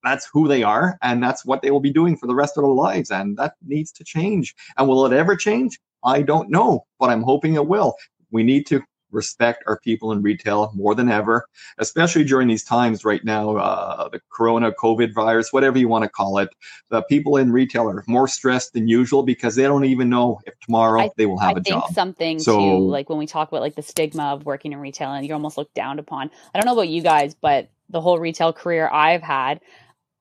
That's 0.04 0.28
who 0.32 0.48
they 0.48 0.62
are 0.62 0.98
and 1.02 1.22
that's 1.22 1.44
what 1.44 1.62
they 1.62 1.70
will 1.70 1.80
be 1.80 1.92
doing 1.92 2.16
for 2.16 2.26
the 2.26 2.34
rest 2.34 2.56
of 2.56 2.64
their 2.64 2.70
lives 2.70 3.10
and 3.10 3.36
that 3.36 3.54
needs 3.66 3.92
to 3.92 4.04
change. 4.04 4.54
And 4.76 4.88
will 4.88 5.06
it 5.06 5.12
ever 5.12 5.36
change? 5.36 5.78
I 6.04 6.22
don't 6.22 6.50
know 6.50 6.86
but 6.98 7.10
i'm 7.10 7.22
hoping 7.22 7.54
it 7.54 7.66
will. 7.66 7.94
We 8.30 8.42
need 8.42 8.66
to 8.66 8.82
respect 9.10 9.64
our 9.66 9.80
people 9.80 10.12
in 10.12 10.20
retail 10.20 10.70
more 10.74 10.94
than 10.94 11.10
ever 11.10 11.46
especially 11.78 12.24
during 12.24 12.46
these 12.46 12.62
times 12.62 13.06
right 13.06 13.24
now 13.24 13.56
uh, 13.56 14.06
the 14.10 14.20
corona 14.30 14.70
covid 14.70 15.14
virus 15.14 15.50
whatever 15.50 15.78
you 15.78 15.88
want 15.88 16.04
to 16.04 16.10
call 16.10 16.38
it. 16.38 16.50
The 16.90 17.02
people 17.02 17.38
in 17.38 17.50
retail 17.50 17.88
are 17.88 18.04
more 18.06 18.28
stressed 18.28 18.74
than 18.74 18.86
usual 18.86 19.22
because 19.22 19.56
they 19.56 19.62
don't 19.62 19.86
even 19.86 20.10
know 20.10 20.40
if 20.46 20.58
tomorrow 20.60 21.04
I, 21.04 21.10
they 21.16 21.24
will 21.24 21.38
have 21.38 21.56
I 21.56 21.60
a 21.60 21.62
think 21.62 21.82
job. 21.82 21.94
something 21.94 22.38
so, 22.38 22.58
too 22.58 22.78
like 22.86 23.08
when 23.08 23.18
we 23.18 23.26
talk 23.26 23.48
about 23.48 23.62
like 23.62 23.76
the 23.76 23.82
stigma 23.82 24.24
of 24.24 24.44
working 24.44 24.72
in 24.72 24.78
retail 24.78 25.12
and 25.12 25.26
you're 25.26 25.34
almost 25.34 25.56
looked 25.56 25.74
down 25.74 25.98
upon. 25.98 26.30
I 26.54 26.58
don't 26.58 26.66
know 26.66 26.74
about 26.74 26.88
you 26.88 27.02
guys 27.02 27.34
but 27.34 27.70
the 27.88 28.00
whole 28.02 28.18
retail 28.18 28.52
career 28.52 28.90
i've 28.92 29.22
had 29.22 29.60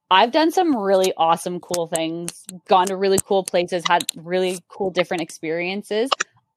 I've 0.10 0.32
done 0.32 0.52
some 0.52 0.76
really 0.76 1.14
awesome, 1.18 1.60
cool 1.60 1.88
things, 1.88 2.46
gone 2.68 2.88
to 2.88 2.96
really 2.96 3.18
cool 3.24 3.44
places, 3.44 3.84
had 3.86 4.06
really 4.16 4.60
cool 4.70 4.90
different 4.90 5.22
experiences, 5.22 6.10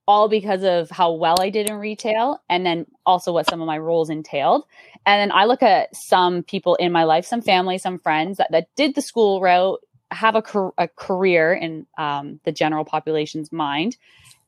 all 0.06 0.28
because 0.28 0.62
of 0.62 0.90
how 0.90 1.12
well 1.12 1.36
I 1.40 1.50
did 1.50 1.68
in 1.68 1.76
retail 1.76 2.40
and 2.48 2.64
then 2.64 2.86
also 3.04 3.32
what 3.32 3.48
some 3.48 3.60
of 3.60 3.66
my 3.66 3.78
roles 3.78 4.08
entailed. 4.08 4.64
And 5.04 5.20
then 5.20 5.36
I 5.36 5.46
look 5.46 5.62
at 5.62 5.94
some 5.96 6.44
people 6.44 6.76
in 6.76 6.92
my 6.92 7.04
life, 7.04 7.24
some 7.24 7.42
family, 7.42 7.78
some 7.78 7.98
friends 7.98 8.38
that, 8.38 8.52
that 8.52 8.68
did 8.76 8.94
the 8.94 9.02
school 9.02 9.40
route, 9.40 9.80
have 10.12 10.34
a, 10.36 10.42
a 10.78 10.88
career 10.88 11.52
in 11.52 11.86
um, 11.96 12.40
the 12.44 12.52
general 12.52 12.84
population's 12.84 13.52
mind, 13.52 13.96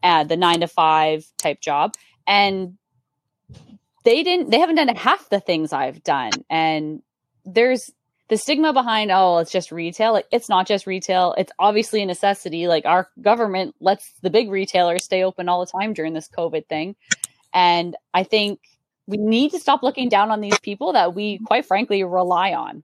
uh, 0.02 0.24
the 0.24 0.36
nine 0.36 0.60
to 0.60 0.68
five 0.68 1.24
type 1.38 1.60
job. 1.60 1.94
And 2.26 2.76
they 4.04 4.22
didn't, 4.22 4.50
they 4.50 4.58
haven't 4.58 4.76
done 4.76 4.88
half 4.94 5.28
the 5.28 5.40
things 5.40 5.72
I've 5.72 6.02
done. 6.02 6.32
And 6.50 7.02
there's, 7.44 7.90
the 8.28 8.36
stigma 8.36 8.72
behind 8.72 9.10
oh 9.10 9.38
it's 9.38 9.50
just 9.50 9.72
retail 9.72 10.12
like 10.12 10.26
it's 10.32 10.48
not 10.48 10.66
just 10.66 10.86
retail. 10.86 11.34
It's 11.36 11.52
obviously 11.58 12.02
a 12.02 12.06
necessity. 12.06 12.66
Like 12.68 12.86
our 12.86 13.08
government 13.20 13.74
lets 13.80 14.10
the 14.22 14.30
big 14.30 14.50
retailers 14.50 15.04
stay 15.04 15.22
open 15.22 15.48
all 15.48 15.64
the 15.64 15.70
time 15.70 15.92
during 15.92 16.14
this 16.14 16.28
covid 16.28 16.66
thing. 16.68 16.96
And 17.54 17.96
i 18.14 18.22
think 18.22 18.60
we 19.06 19.16
need 19.16 19.50
to 19.50 19.60
stop 19.60 19.82
looking 19.82 20.08
down 20.08 20.30
on 20.30 20.40
these 20.40 20.58
people 20.60 20.92
that 20.92 21.14
we 21.14 21.38
quite 21.46 21.66
frankly 21.66 22.04
rely 22.04 22.52
on. 22.52 22.82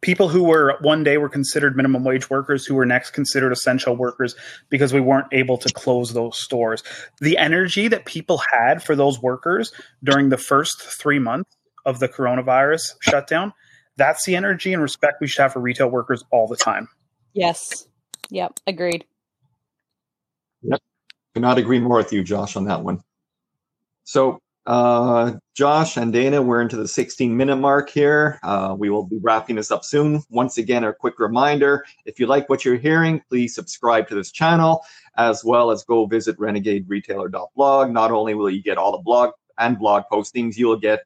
People 0.00 0.28
who 0.28 0.44
were 0.44 0.76
one 0.80 1.02
day 1.02 1.18
were 1.18 1.28
considered 1.28 1.76
minimum 1.76 2.04
wage 2.04 2.30
workers 2.30 2.64
who 2.64 2.74
were 2.74 2.86
next 2.86 3.10
considered 3.10 3.50
essential 3.50 3.96
workers 3.96 4.36
because 4.68 4.92
we 4.92 5.00
weren't 5.00 5.26
able 5.32 5.58
to 5.58 5.72
close 5.72 6.12
those 6.12 6.38
stores. 6.40 6.84
The 7.20 7.36
energy 7.36 7.88
that 7.88 8.04
people 8.04 8.40
had 8.52 8.82
for 8.82 8.94
those 8.94 9.20
workers 9.20 9.72
during 10.04 10.28
the 10.28 10.36
first 10.36 10.80
3 10.82 11.18
months 11.18 11.56
of 11.84 11.98
the 11.98 12.08
coronavirus 12.08 12.94
shutdown 13.00 13.52
that's 13.98 14.24
the 14.24 14.36
energy 14.36 14.72
and 14.72 14.80
respect 14.80 15.20
we 15.20 15.26
should 15.26 15.42
have 15.42 15.52
for 15.52 15.60
retail 15.60 15.88
workers 15.88 16.24
all 16.30 16.46
the 16.46 16.56
time. 16.56 16.88
Yes. 17.34 17.86
Yep. 18.30 18.60
Agreed. 18.66 19.04
Yep. 20.62 20.80
Cannot 21.34 21.58
agree 21.58 21.80
more 21.80 21.98
with 21.98 22.12
you, 22.12 22.24
Josh, 22.24 22.56
on 22.56 22.64
that 22.64 22.82
one. 22.82 23.02
So, 24.04 24.38
uh, 24.66 25.32
Josh 25.54 25.96
and 25.96 26.12
Dana, 26.12 26.42
we're 26.42 26.60
into 26.60 26.76
the 26.76 26.88
16 26.88 27.36
minute 27.36 27.56
mark 27.56 27.90
here. 27.90 28.38
Uh, 28.42 28.74
we 28.78 28.90
will 28.90 29.04
be 29.04 29.18
wrapping 29.18 29.56
this 29.56 29.70
up 29.70 29.84
soon. 29.84 30.22
Once 30.30 30.58
again, 30.58 30.84
a 30.84 30.92
quick 30.92 31.18
reminder 31.18 31.84
if 32.04 32.20
you 32.20 32.26
like 32.26 32.48
what 32.48 32.64
you're 32.64 32.76
hearing, 32.76 33.20
please 33.28 33.54
subscribe 33.54 34.08
to 34.08 34.14
this 34.14 34.30
channel 34.30 34.82
as 35.16 35.44
well 35.44 35.70
as 35.70 35.84
go 35.84 36.06
visit 36.06 36.38
renegaderetailer.blog. 36.38 37.90
Not 37.90 38.10
only 38.10 38.34
will 38.34 38.50
you 38.50 38.62
get 38.62 38.78
all 38.78 38.92
the 38.92 39.02
blog 39.02 39.30
and 39.58 39.78
blog 39.78 40.04
postings, 40.12 40.56
you'll 40.56 40.78
get 40.78 41.00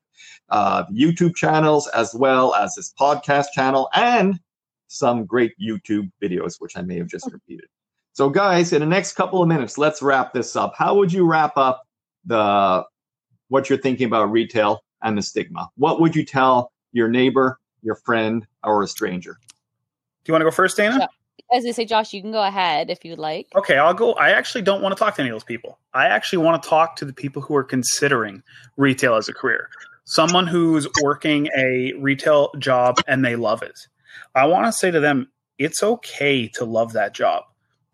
uh, 0.51 0.85
YouTube 0.87 1.35
channels 1.35 1.89
as 1.89 2.15
well 2.15 2.55
as 2.55 2.75
this 2.75 2.93
podcast 2.99 3.47
channel 3.55 3.89
and 3.95 4.39
some 4.89 5.25
great 5.25 5.53
YouTube 5.61 6.11
videos, 6.23 6.57
which 6.59 6.77
I 6.77 6.83
may 6.83 6.99
have 6.99 7.09
just 7.09 7.31
repeated. 7.33 7.67
So, 8.13 8.29
guys, 8.29 8.73
in 8.73 8.81
the 8.81 8.87
next 8.87 9.15
couple 9.15 9.43
of 9.43 9.49
minutes, 9.49 9.79
let's 9.79 10.03
wrap 10.03 10.35
this 10.35 10.55
up. 10.55 10.75
How 10.77 10.95
would 10.95 11.13
you 11.13 11.25
wrap 11.25 11.57
up 11.57 11.83
the 12.27 12.85
what 13.49 13.69
you're 13.69 13.79
thinking 13.79 14.07
about 14.07 14.31
retail 14.31 14.85
and 15.03 15.17
the 15.17 15.23
stigma? 15.23 15.69
What 15.77 16.01
would 16.01 16.15
you 16.15 16.25
tell 16.25 16.73
your 16.93 17.09
neighbor, 17.09 17.59
your 17.83 17.95
friend, 17.97 18.47
or 18.63 18.83
a 18.83 18.87
stranger? 18.87 19.39
Do 19.43 20.31
you 20.31 20.33
want 20.33 20.43
to 20.43 20.47
go 20.47 20.51
first, 20.51 20.77
Dana? 20.77 21.09
As 21.55 21.67
I 21.67 21.71
say, 21.73 21.85
Josh, 21.85 22.13
you 22.13 22.23
can 22.23 22.33
go 22.33 22.43
ahead 22.43 22.91
if 22.91 23.05
you'd 23.05 23.19
like. 23.19 23.49
Okay, 23.57 23.77
I'll 23.77 23.95
go. 23.95 24.13
I 24.15 24.31
actually 24.31 24.63
don't 24.63 24.83
want 24.83 24.97
to 24.97 24.99
talk 24.99 25.17
to 25.17 25.23
any 25.23 25.31
of 25.31 25.35
those 25.35 25.45
people. 25.45 25.79
I 25.93 26.07
actually 26.07 26.43
want 26.45 26.63
to 26.63 26.69
talk 26.69 26.97
to 26.97 27.05
the 27.05 27.13
people 27.13 27.43
who 27.43 27.55
are 27.57 27.65
considering 27.65 28.43
retail 28.77 29.17
as 29.17 29.29
a 29.29 29.35
career 29.35 29.69
someone 30.05 30.47
who's 30.47 30.87
working 31.03 31.49
a 31.57 31.93
retail 31.99 32.51
job 32.59 32.97
and 33.07 33.25
they 33.25 33.37
love 33.37 33.63
it. 33.63 33.79
I 34.35 34.47
want 34.47 34.67
to 34.67 34.73
say 34.73 34.91
to 34.91 35.01
them, 35.01 35.31
it's 35.59 35.83
okay 35.83 36.49
to 36.49 36.65
love 36.65 36.95
that 36.95 37.15
job 37.15 37.45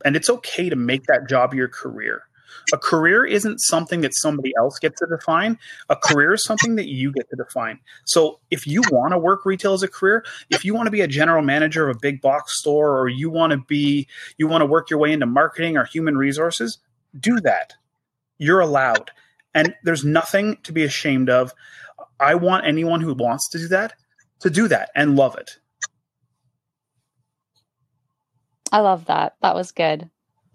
and 0.05 0.17
it's 0.17 0.31
okay 0.31 0.69
to 0.69 0.77
make 0.77 1.05
that 1.05 1.29
job 1.29 1.55
your 1.55 1.69
career. 1.69 2.23
A 2.73 2.79
career 2.79 3.25
isn't 3.25 3.59
something 3.59 4.03
that 4.03 4.15
somebody 4.15 4.53
else 4.59 4.79
gets 4.79 5.01
to 5.01 5.07
define. 5.07 5.59
A 5.89 5.97
career 5.97 6.35
is 6.35 6.45
something 6.45 6.77
that 6.77 6.89
you 6.89 7.13
get 7.13 7.29
to 7.31 7.37
define. 7.37 7.79
So 8.05 8.41
if 8.51 8.67
you 8.67 8.83
want 8.91 9.13
to 9.13 9.19
work 9.19 9.45
retail 9.45 9.75
as 9.75 9.83
a 9.83 9.89
career, 9.89 10.25
if 10.51 10.65
you 10.65 10.75
want 10.75 10.87
to 10.87 10.91
be 10.91 11.01
a 11.01 11.07
general 11.07 11.43
manager 11.43 11.89
of 11.89 11.97
a 11.97 11.99
big 11.99 12.21
box 12.21 12.59
store 12.59 12.99
or 12.99 13.09
you 13.09 13.31
want 13.31 13.53
to 13.53 13.59
be 13.59 14.07
you 14.37 14.49
want 14.49 14.63
to 14.63 14.67
work 14.67 14.91
your 14.91 14.99
way 14.99 15.13
into 15.13 15.27
marketing 15.27 15.77
or 15.77 15.85
human 15.85 16.17
resources, 16.17 16.79
do 17.19 17.41
that. 17.41 17.75
You're 18.39 18.61
allowed. 18.61 19.11
And 19.55 19.75
there's 19.83 20.05
nothing 20.05 20.59
to 20.65 20.73
be 20.73 20.85
ashamed 20.85 21.31
of. 21.31 21.53
I 22.21 22.35
want 22.35 22.67
anyone 22.67 23.01
who 23.01 23.15
wants 23.15 23.49
to 23.51 23.59
do 23.59 23.69
that 23.69 23.95
to 24.41 24.51
do 24.51 24.69
that 24.69 24.91
and 24.95 25.17
love 25.17 25.37
it. 25.37 25.59
I 28.71 28.81
love 28.81 29.07
that. 29.07 29.37
That 29.43 29.55
was 29.55 29.73
good. 29.73 30.11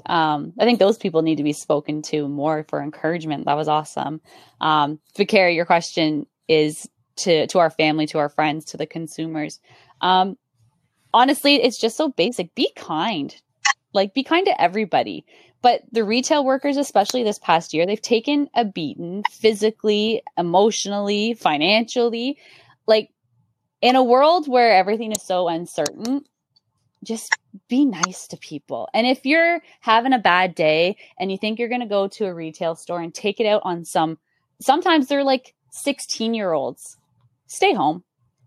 Um, 0.05 0.53
I 0.59 0.65
think 0.65 0.79
those 0.79 0.97
people 0.97 1.21
need 1.21 1.37
to 1.37 1.43
be 1.43 1.53
spoken 1.53 2.01
to 2.03 2.27
more 2.27 2.65
for 2.67 2.81
encouragement. 2.81 3.45
That 3.45 3.55
was 3.55 3.67
awesome. 3.67 4.21
Um, 4.59 4.99
Vicari, 5.17 5.55
your 5.55 5.65
question 5.65 6.27
is 6.47 6.89
to 7.17 7.47
to 7.47 7.59
our 7.59 7.69
family, 7.69 8.05
to 8.07 8.19
our 8.19 8.29
friends, 8.29 8.65
to 8.65 8.77
the 8.77 8.85
consumers. 8.85 9.59
Um, 10.01 10.37
honestly, 11.13 11.55
it's 11.61 11.77
just 11.77 11.95
so 11.95 12.09
basic. 12.09 12.53
Be 12.55 12.71
kind. 12.75 13.35
Like 13.93 14.13
be 14.13 14.23
kind 14.23 14.45
to 14.45 14.61
everybody. 14.61 15.25
But 15.61 15.83
the 15.91 16.03
retail 16.03 16.43
workers, 16.43 16.75
especially 16.75 17.23
this 17.23 17.39
past 17.39 17.73
year, 17.73 17.85
they've 17.85 18.01
taken 18.01 18.49
a 18.53 18.65
beating 18.65 19.23
physically, 19.31 20.21
emotionally, 20.37 21.35
financially. 21.35 22.37
Like 22.85 23.11
in 23.81 23.95
a 23.95 24.03
world 24.03 24.47
where 24.47 24.75
everything 24.75 25.11
is 25.11 25.21
so 25.21 25.47
uncertain, 25.47 26.25
just 27.03 27.37
be 27.67 27.85
nice 27.85 28.27
to 28.27 28.37
people. 28.37 28.89
And 28.93 29.05
if 29.05 29.25
you're 29.25 29.61
having 29.79 30.13
a 30.13 30.19
bad 30.19 30.55
day 30.55 30.97
and 31.17 31.31
you 31.31 31.37
think 31.37 31.59
you're 31.59 31.69
going 31.69 31.81
to 31.81 31.87
go 31.87 32.07
to 32.07 32.25
a 32.25 32.33
retail 32.33 32.75
store 32.75 33.01
and 33.01 33.13
take 33.13 33.39
it 33.39 33.45
out 33.45 33.61
on 33.63 33.85
some, 33.85 34.17
sometimes 34.59 35.07
they're 35.07 35.23
like 35.23 35.53
16 35.71 36.33
year 36.33 36.53
olds, 36.53 36.97
stay 37.47 37.73
home. 37.73 38.03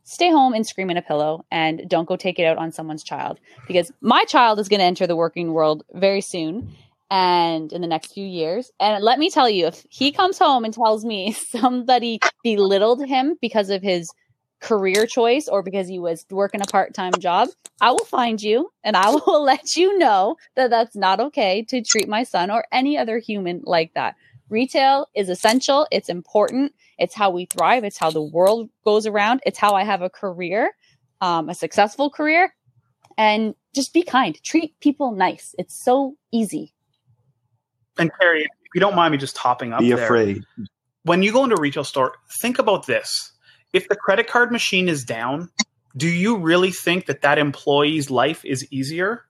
Stay 0.08 0.30
home 0.30 0.54
and 0.54 0.64
scream 0.64 0.88
in 0.88 0.96
a 0.96 1.02
pillow 1.02 1.44
and 1.50 1.82
don't 1.88 2.06
go 2.06 2.14
take 2.14 2.38
it 2.38 2.44
out 2.44 2.58
on 2.58 2.70
someone's 2.70 3.02
child 3.02 3.40
because 3.66 3.90
my 4.00 4.22
child 4.22 4.60
is 4.60 4.68
going 4.68 4.78
to 4.78 4.84
enter 4.84 5.04
the 5.04 5.16
working 5.16 5.52
world 5.52 5.82
very 5.94 6.20
soon 6.20 6.72
and 7.10 7.72
in 7.72 7.80
the 7.80 7.88
next 7.88 8.12
few 8.12 8.24
years. 8.24 8.70
And 8.78 9.02
let 9.02 9.18
me 9.18 9.30
tell 9.30 9.50
you, 9.50 9.66
if 9.66 9.84
he 9.90 10.12
comes 10.12 10.38
home 10.38 10.64
and 10.64 10.72
tells 10.72 11.04
me 11.04 11.32
somebody 11.50 12.20
belittled 12.44 13.04
him 13.04 13.36
because 13.40 13.68
of 13.68 13.82
his 13.82 14.08
career 14.60 15.06
choice 15.06 15.48
or 15.48 15.64
because 15.64 15.88
he 15.88 15.98
was 15.98 16.24
working 16.30 16.60
a 16.60 16.66
part-time 16.66 17.14
job, 17.18 17.48
I 17.80 17.90
will 17.90 18.04
find 18.04 18.40
you 18.40 18.70
and 18.84 18.96
I 18.96 19.10
will 19.26 19.42
let 19.42 19.74
you 19.74 19.98
know 19.98 20.36
that 20.54 20.70
that's 20.70 20.94
not 20.94 21.18
okay 21.18 21.62
to 21.64 21.82
treat 21.82 22.08
my 22.08 22.22
son 22.22 22.52
or 22.52 22.64
any 22.70 22.96
other 22.96 23.18
human 23.18 23.62
like 23.64 23.92
that. 23.94 24.14
Retail 24.48 25.08
is 25.16 25.28
essential, 25.28 25.88
it's 25.90 26.08
important, 26.08 26.72
it's 26.98 27.14
how 27.14 27.30
we 27.30 27.46
thrive, 27.46 27.84
it's 27.84 27.98
how 27.98 28.10
the 28.10 28.22
world 28.22 28.70
goes 28.84 29.06
around, 29.06 29.40
it's 29.46 29.58
how 29.58 29.74
I 29.74 29.84
have 29.84 30.02
a 30.02 30.10
career, 30.10 30.72
um, 31.20 31.48
a 31.48 31.54
successful 31.54 32.10
career. 32.10 32.54
And 33.18 33.54
just 33.74 33.94
be 33.94 34.02
kind, 34.02 34.38
treat 34.42 34.78
people 34.80 35.12
nice. 35.12 35.54
It's 35.58 35.82
so 35.82 36.16
easy. 36.32 36.74
And 37.98 38.10
Carrie, 38.20 38.42
if 38.42 38.74
you 38.74 38.80
don't 38.80 38.94
mind 38.94 39.12
me 39.12 39.18
just 39.18 39.38
hopping 39.38 39.72
up, 39.72 39.80
be 39.80 39.92
there, 39.92 40.04
afraid. 40.04 40.44
When 41.04 41.22
you 41.22 41.32
go 41.32 41.44
into 41.44 41.56
a 41.56 41.60
retail 41.60 41.84
store, 41.84 42.14
think 42.42 42.58
about 42.58 42.86
this: 42.86 43.32
if 43.72 43.88
the 43.88 43.96
credit 43.96 44.26
card 44.26 44.52
machine 44.52 44.88
is 44.88 45.02
down, 45.02 45.50
do 45.96 46.08
you 46.08 46.36
really 46.36 46.70
think 46.70 47.06
that 47.06 47.22
that 47.22 47.38
employee's 47.38 48.10
life 48.10 48.44
is 48.44 48.66
easier? 48.70 49.24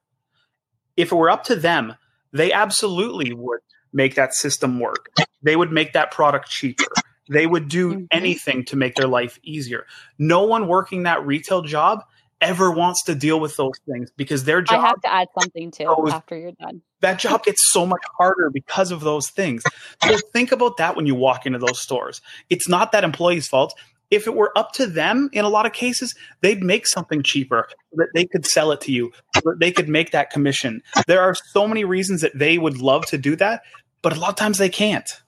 If 0.96 1.12
it 1.12 1.14
were 1.14 1.30
up 1.30 1.44
to 1.44 1.54
them, 1.54 1.94
they 2.32 2.52
absolutely 2.52 3.32
would 3.32 3.60
make 3.92 4.16
that 4.16 4.34
system 4.34 4.80
work. 4.80 5.10
They 5.42 5.54
would 5.54 5.70
make 5.70 5.92
that 5.92 6.10
product 6.10 6.48
cheaper. 6.48 6.86
They 7.28 7.46
would 7.46 7.68
do 7.68 7.92
mm-hmm. 7.92 8.04
anything 8.10 8.64
to 8.66 8.76
make 8.76 8.94
their 8.94 9.08
life 9.08 9.38
easier. 9.42 9.86
No 10.18 10.44
one 10.44 10.68
working 10.68 11.04
that 11.04 11.26
retail 11.26 11.62
job 11.62 12.04
ever 12.40 12.70
wants 12.70 13.04
to 13.04 13.14
deal 13.14 13.40
with 13.40 13.56
those 13.56 13.78
things 13.90 14.10
because 14.16 14.44
their 14.44 14.60
job. 14.62 14.84
I 14.84 14.86
have 14.86 15.00
to 15.02 15.12
add 15.12 15.28
something 15.40 15.70
too 15.70 15.84
goes, 15.84 16.12
after 16.12 16.36
you're 16.36 16.52
done. 16.52 16.82
That 17.00 17.18
job 17.18 17.44
gets 17.44 17.72
so 17.72 17.86
much 17.86 18.02
harder 18.18 18.50
because 18.50 18.90
of 18.90 19.00
those 19.00 19.30
things. 19.30 19.62
So 20.04 20.16
think 20.32 20.52
about 20.52 20.76
that 20.76 20.96
when 20.96 21.06
you 21.06 21.14
walk 21.14 21.46
into 21.46 21.58
those 21.58 21.80
stores. 21.80 22.20
It's 22.50 22.68
not 22.68 22.92
that 22.92 23.04
employee's 23.04 23.48
fault. 23.48 23.74
if 24.10 24.26
it 24.26 24.34
were 24.34 24.56
up 24.56 24.72
to 24.72 24.86
them 24.86 25.28
in 25.32 25.44
a 25.44 25.48
lot 25.48 25.66
of 25.66 25.72
cases 25.72 26.14
they'd 26.40 26.62
make 26.62 26.86
something 26.86 27.24
cheaper 27.24 27.66
so 27.90 27.96
that 27.96 28.08
they 28.14 28.24
could 28.24 28.46
sell 28.46 28.70
it 28.70 28.80
to 28.80 28.92
you 28.92 29.10
so 29.34 29.54
they 29.58 29.72
could 29.72 29.88
make 29.88 30.12
that 30.12 30.30
commission 30.30 30.80
there 31.08 31.20
are 31.22 31.34
so 31.52 31.66
many 31.66 31.84
reasons 31.84 32.20
that 32.20 32.38
they 32.38 32.56
would 32.56 32.78
love 32.78 33.04
to 33.06 33.18
do 33.18 33.34
that 33.34 33.62
but 34.02 34.16
a 34.16 34.20
lot 34.20 34.30
of 34.30 34.36
times 34.36 34.58
they 34.58 34.68
can't 34.68 35.22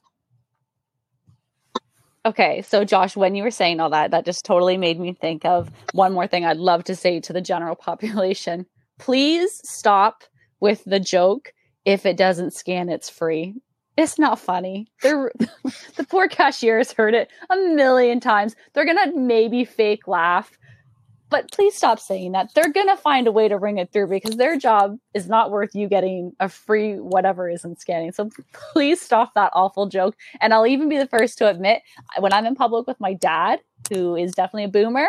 Okay, 2.26 2.62
so 2.62 2.84
Josh, 2.84 3.16
when 3.16 3.34
you 3.34 3.42
were 3.42 3.50
saying 3.50 3.80
all 3.80 3.90
that, 3.90 4.10
that 4.10 4.24
just 4.24 4.44
totally 4.44 4.76
made 4.76 4.98
me 4.98 5.12
think 5.14 5.44
of 5.44 5.70
one 5.92 6.12
more 6.12 6.26
thing 6.26 6.44
I'd 6.44 6.56
love 6.56 6.84
to 6.84 6.96
say 6.96 7.20
to 7.20 7.32
the 7.32 7.40
general 7.40 7.74
population. 7.88 8.66
Please 8.98 9.60
stop 9.64 10.24
with 10.60 10.82
the 10.84 11.00
joke 11.00 11.52
if 11.84 12.04
it 12.04 12.16
doesn't 12.16 12.52
scan, 12.52 12.90
it's 12.90 13.08
free. 13.08 13.54
It's 13.96 14.18
not 14.18 14.38
funny. 14.38 14.88
The 15.02 16.06
poor 16.08 16.28
cashiers 16.28 16.92
heard 16.92 17.14
it 17.14 17.28
a 17.50 17.56
million 17.56 18.20
times. 18.20 18.54
They're 18.72 18.84
going 18.84 19.12
to 19.12 19.18
maybe 19.18 19.64
fake 19.64 20.06
laugh 20.06 20.56
but 21.30 21.50
please 21.52 21.74
stop 21.74 22.00
saying 22.00 22.32
that. 22.32 22.54
They're 22.54 22.72
going 22.72 22.88
to 22.88 22.96
find 22.96 23.26
a 23.26 23.32
way 23.32 23.48
to 23.48 23.58
ring 23.58 23.78
it 23.78 23.92
through 23.92 24.08
because 24.08 24.36
their 24.36 24.56
job 24.56 24.98
is 25.14 25.28
not 25.28 25.50
worth 25.50 25.74
you 25.74 25.88
getting 25.88 26.32
a 26.40 26.48
free 26.48 26.94
whatever 26.94 27.48
isn't 27.48 27.80
scanning. 27.80 28.12
So 28.12 28.30
please 28.52 29.00
stop 29.00 29.34
that 29.34 29.52
awful 29.54 29.86
joke. 29.86 30.16
And 30.40 30.54
I'll 30.54 30.66
even 30.66 30.88
be 30.88 30.98
the 30.98 31.06
first 31.06 31.38
to 31.38 31.48
admit 31.48 31.82
when 32.18 32.32
I'm 32.32 32.46
in 32.46 32.54
public 32.54 32.86
with 32.86 33.00
my 33.00 33.14
dad, 33.14 33.60
who 33.90 34.16
is 34.16 34.32
definitely 34.32 34.64
a 34.64 34.68
boomer, 34.68 35.06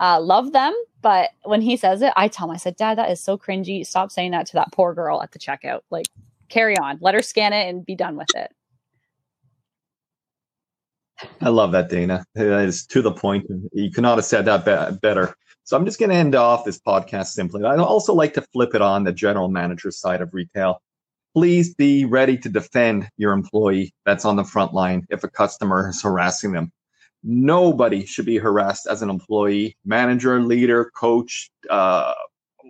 uh, 0.00 0.20
love 0.20 0.52
them. 0.52 0.74
But 1.00 1.30
when 1.44 1.60
he 1.60 1.76
says 1.76 2.02
it, 2.02 2.12
I 2.16 2.28
tell 2.28 2.48
him, 2.48 2.54
I 2.54 2.58
said, 2.58 2.76
Dad, 2.76 2.98
that 2.98 3.10
is 3.10 3.22
so 3.22 3.36
cringy. 3.36 3.86
Stop 3.86 4.10
saying 4.10 4.30
that 4.30 4.46
to 4.46 4.52
that 4.54 4.72
poor 4.72 4.94
girl 4.94 5.22
at 5.22 5.32
the 5.32 5.38
checkout. 5.38 5.80
Like, 5.90 6.06
carry 6.48 6.76
on. 6.78 6.98
Let 7.00 7.14
her 7.14 7.22
scan 7.22 7.52
it 7.52 7.68
and 7.68 7.84
be 7.84 7.94
done 7.94 8.16
with 8.16 8.34
it. 8.34 8.50
I 11.40 11.48
love 11.50 11.72
that, 11.72 11.90
Dana. 11.90 12.24
It 12.34 12.46
is 12.46 12.86
to 12.86 13.02
the 13.02 13.12
point. 13.12 13.46
You 13.72 13.90
could 13.90 14.02
not 14.02 14.18
have 14.18 14.24
said 14.24 14.46
that 14.46 14.64
be- 14.64 14.98
better. 14.98 15.34
So 15.64 15.78
I'm 15.78 15.86
just 15.86 15.98
going 15.98 16.10
to 16.10 16.16
end 16.16 16.34
off 16.34 16.66
this 16.66 16.78
podcast 16.78 17.28
simply. 17.28 17.64
I'd 17.64 17.78
also 17.78 18.12
like 18.12 18.34
to 18.34 18.42
flip 18.42 18.74
it 18.74 18.82
on 18.82 19.04
the 19.04 19.12
general 19.12 19.48
manager 19.48 19.90
side 19.90 20.20
of 20.20 20.34
retail. 20.34 20.82
Please 21.34 21.74
be 21.74 22.04
ready 22.04 22.36
to 22.36 22.50
defend 22.50 23.08
your 23.16 23.32
employee 23.32 23.94
that's 24.04 24.26
on 24.26 24.36
the 24.36 24.44
front 24.44 24.74
line 24.74 25.06
if 25.08 25.24
a 25.24 25.28
customer 25.28 25.88
is 25.88 26.02
harassing 26.02 26.52
them. 26.52 26.70
Nobody 27.22 28.04
should 28.04 28.26
be 28.26 28.36
harassed 28.36 28.86
as 28.86 29.00
an 29.00 29.08
employee, 29.08 29.78
manager, 29.86 30.42
leader, 30.42 30.92
coach, 30.94 31.50
uh, 31.70 32.12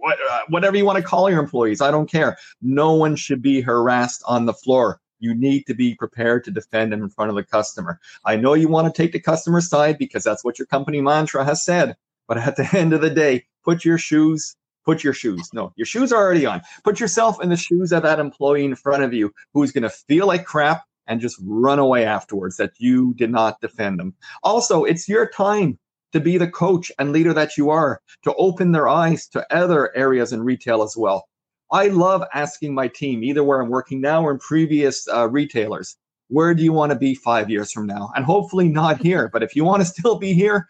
uh 0.07 0.41
whatever 0.49 0.77
you 0.77 0.85
want 0.85 0.97
to 0.97 1.03
call 1.03 1.29
your 1.29 1.41
employees. 1.41 1.81
I 1.81 1.91
don't 1.91 2.09
care. 2.09 2.37
No 2.63 2.93
one 2.93 3.17
should 3.17 3.43
be 3.43 3.61
harassed 3.61 4.23
on 4.27 4.47
the 4.47 4.55
floor. 4.55 5.01
You 5.19 5.35
need 5.35 5.67
to 5.67 5.75
be 5.75 5.97
prepared 5.97 6.45
to 6.45 6.53
defend 6.53 6.93
in 6.93 7.09
front 7.09 7.31
of 7.31 7.35
the 7.35 7.43
customer. 7.43 7.99
I 8.25 8.37
know 8.37 8.55
you 8.55 8.69
want 8.69 8.87
to 8.87 9.03
take 9.03 9.13
the 9.13 9.21
customer 9.21 9.61
side 9.61 9.99
because 9.99 10.23
that's 10.23 10.45
what 10.45 10.61
your 10.61 10.67
company 10.67 11.01
mantra 11.01 11.45
has 11.45 11.65
said. 11.65 11.97
But 12.27 12.39
at 12.39 12.57
the 12.57 12.69
end 12.77 12.93
of 12.93 13.01
the 13.01 13.11
day, 13.11 13.45
put 13.65 13.85
your 13.85 13.99
shoes, 13.99 14.57
put 14.85 15.05
your 15.05 15.13
shoes. 15.13 15.49
No, 15.53 15.73
your 15.77 15.87
shoes 15.87 16.13
are 16.13 16.23
already 16.23 16.47
on. 16.47 16.63
Put 16.85 17.01
yourself 17.01 17.43
in 17.43 17.49
the 17.49 17.57
shoes 17.57 17.93
of 17.93 18.03
that 18.03 18.19
employee 18.21 18.65
in 18.65 18.75
front 18.77 19.03
of 19.03 19.13
you 19.13 19.33
who's 19.53 19.73
going 19.73 19.83
to 19.83 19.91
feel 19.91 20.27
like 20.27 20.45
crap 20.45 20.85
and 21.07 21.21
just 21.21 21.41
run 21.45 21.79
away 21.79 22.05
afterwards 22.05 22.57
that 22.57 22.73
you 22.79 23.15
did 23.15 23.31
not 23.31 23.61
defend 23.61 23.99
them. 23.99 24.15
Also, 24.43 24.85
it's 24.85 25.09
your 25.09 25.29
time 25.29 25.79
to 26.13 26.21
be 26.21 26.39
the 26.39 26.49
coach 26.49 26.93
and 26.99 27.13
leader 27.13 27.35
that 27.35 27.57
you 27.57 27.71
are, 27.71 28.01
to 28.23 28.33
open 28.37 28.73
their 28.73 28.89
eyes 28.89 29.27
to 29.27 29.45
other 29.55 29.95
areas 29.97 30.33
in 30.33 30.43
retail 30.43 30.83
as 30.83 30.97
well. 30.97 31.27
I 31.73 31.89
love 31.89 32.23
asking 32.33 32.73
my 32.73 32.87
team, 32.87 33.25
either 33.25 33.43
where 33.43 33.61
I'm 33.61 33.69
working 33.69 34.01
now 34.01 34.25
or 34.25 34.31
in 34.31 34.39
previous 34.39 35.09
uh, 35.09 35.29
retailers, 35.29 35.97
where 36.29 36.55
do 36.55 36.63
you 36.63 36.73
want 36.73 36.91
to 36.91 36.99
be 36.99 37.15
five 37.17 37.51
years 37.51 37.73
from 37.73 37.87
now? 37.87 38.11
And 38.15 38.25
hopefully 38.25 38.69
not 38.69 39.03
here. 39.03 39.29
But 39.33 39.43
if 39.43 39.57
you 39.57 39.65
want 39.65 39.83
to 39.83 39.89
still 40.01 40.17
be 40.17 40.33
here, 40.33 40.69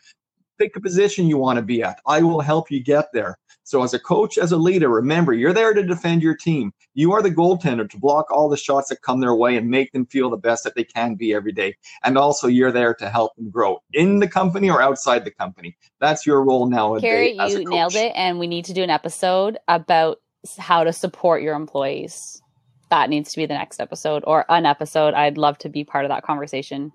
pick 0.58 0.76
a 0.76 0.80
position 0.80 1.26
you 1.26 1.38
want 1.38 1.56
to 1.56 1.62
be 1.62 1.82
at. 1.82 2.00
I 2.06 2.22
will 2.22 2.40
help 2.40 2.70
you 2.70 2.82
get 2.82 3.12
there. 3.12 3.38
So, 3.66 3.82
as 3.82 3.94
a 3.94 3.98
coach, 3.98 4.36
as 4.36 4.52
a 4.52 4.58
leader, 4.58 4.88
remember 4.88 5.32
you're 5.32 5.54
there 5.54 5.72
to 5.72 5.82
defend 5.82 6.22
your 6.22 6.36
team. 6.36 6.72
You 6.92 7.12
are 7.12 7.22
the 7.22 7.30
goaltender 7.30 7.88
to 7.88 7.98
block 7.98 8.30
all 8.30 8.48
the 8.48 8.58
shots 8.58 8.90
that 8.90 9.00
come 9.00 9.20
their 9.20 9.34
way 9.34 9.56
and 9.56 9.70
make 9.70 9.92
them 9.92 10.04
feel 10.06 10.28
the 10.28 10.36
best 10.36 10.64
that 10.64 10.74
they 10.74 10.84
can 10.84 11.14
be 11.14 11.32
every 11.32 11.52
day. 11.52 11.76
And 12.02 12.18
also, 12.18 12.46
you're 12.46 12.72
there 12.72 12.94
to 12.94 13.08
help 13.08 13.34
them 13.36 13.50
grow 13.50 13.82
in 13.94 14.18
the 14.18 14.28
company 14.28 14.68
or 14.68 14.82
outside 14.82 15.24
the 15.24 15.30
company. 15.30 15.76
That's 15.98 16.26
your 16.26 16.44
role 16.44 16.66
now. 16.66 16.98
Carrie, 16.98 17.32
you 17.32 17.64
nailed 17.64 17.94
it. 17.94 18.12
And 18.14 18.38
we 18.38 18.46
need 18.46 18.66
to 18.66 18.74
do 18.74 18.82
an 18.82 18.90
episode 18.90 19.58
about 19.66 20.18
how 20.58 20.84
to 20.84 20.92
support 20.92 21.42
your 21.42 21.54
employees. 21.54 22.42
That 22.90 23.08
needs 23.08 23.32
to 23.32 23.38
be 23.38 23.46
the 23.46 23.54
next 23.54 23.80
episode 23.80 24.22
or 24.26 24.44
an 24.50 24.66
episode. 24.66 25.14
I'd 25.14 25.38
love 25.38 25.56
to 25.58 25.70
be 25.70 25.84
part 25.84 26.04
of 26.04 26.10
that 26.10 26.22
conversation 26.22 26.92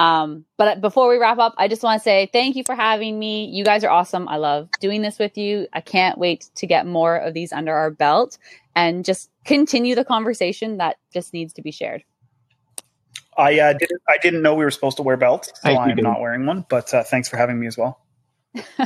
um, 0.00 0.46
but 0.56 0.80
before 0.80 1.10
we 1.10 1.18
wrap 1.18 1.36
up, 1.36 1.54
I 1.58 1.68
just 1.68 1.82
want 1.82 2.00
to 2.00 2.02
say 2.02 2.30
thank 2.32 2.56
you 2.56 2.64
for 2.64 2.74
having 2.74 3.18
me. 3.18 3.44
You 3.44 3.62
guys 3.64 3.84
are 3.84 3.90
awesome. 3.90 4.26
I 4.28 4.36
love 4.38 4.70
doing 4.80 5.02
this 5.02 5.18
with 5.18 5.36
you. 5.36 5.66
I 5.74 5.82
can't 5.82 6.16
wait 6.16 6.48
to 6.54 6.66
get 6.66 6.86
more 6.86 7.16
of 7.16 7.34
these 7.34 7.52
under 7.52 7.74
our 7.74 7.90
belt 7.90 8.38
and 8.74 9.04
just 9.04 9.30
continue 9.44 9.94
the 9.94 10.06
conversation 10.06 10.78
that 10.78 10.96
just 11.12 11.34
needs 11.34 11.52
to 11.52 11.60
be 11.60 11.70
shared. 11.70 12.02
I 13.36 13.60
uh, 13.60 13.74
didn't. 13.74 14.00
I 14.08 14.16
didn't 14.16 14.40
know 14.40 14.54
we 14.54 14.64
were 14.64 14.70
supposed 14.70 14.96
to 14.96 15.02
wear 15.02 15.18
belts, 15.18 15.52
so 15.62 15.68
I'm 15.68 15.94
not 15.96 16.18
wearing 16.18 16.46
one. 16.46 16.64
But 16.70 16.94
uh, 16.94 17.02
thanks 17.02 17.28
for 17.28 17.36
having 17.36 17.60
me 17.60 17.66
as 17.66 17.76
well. 17.76 18.00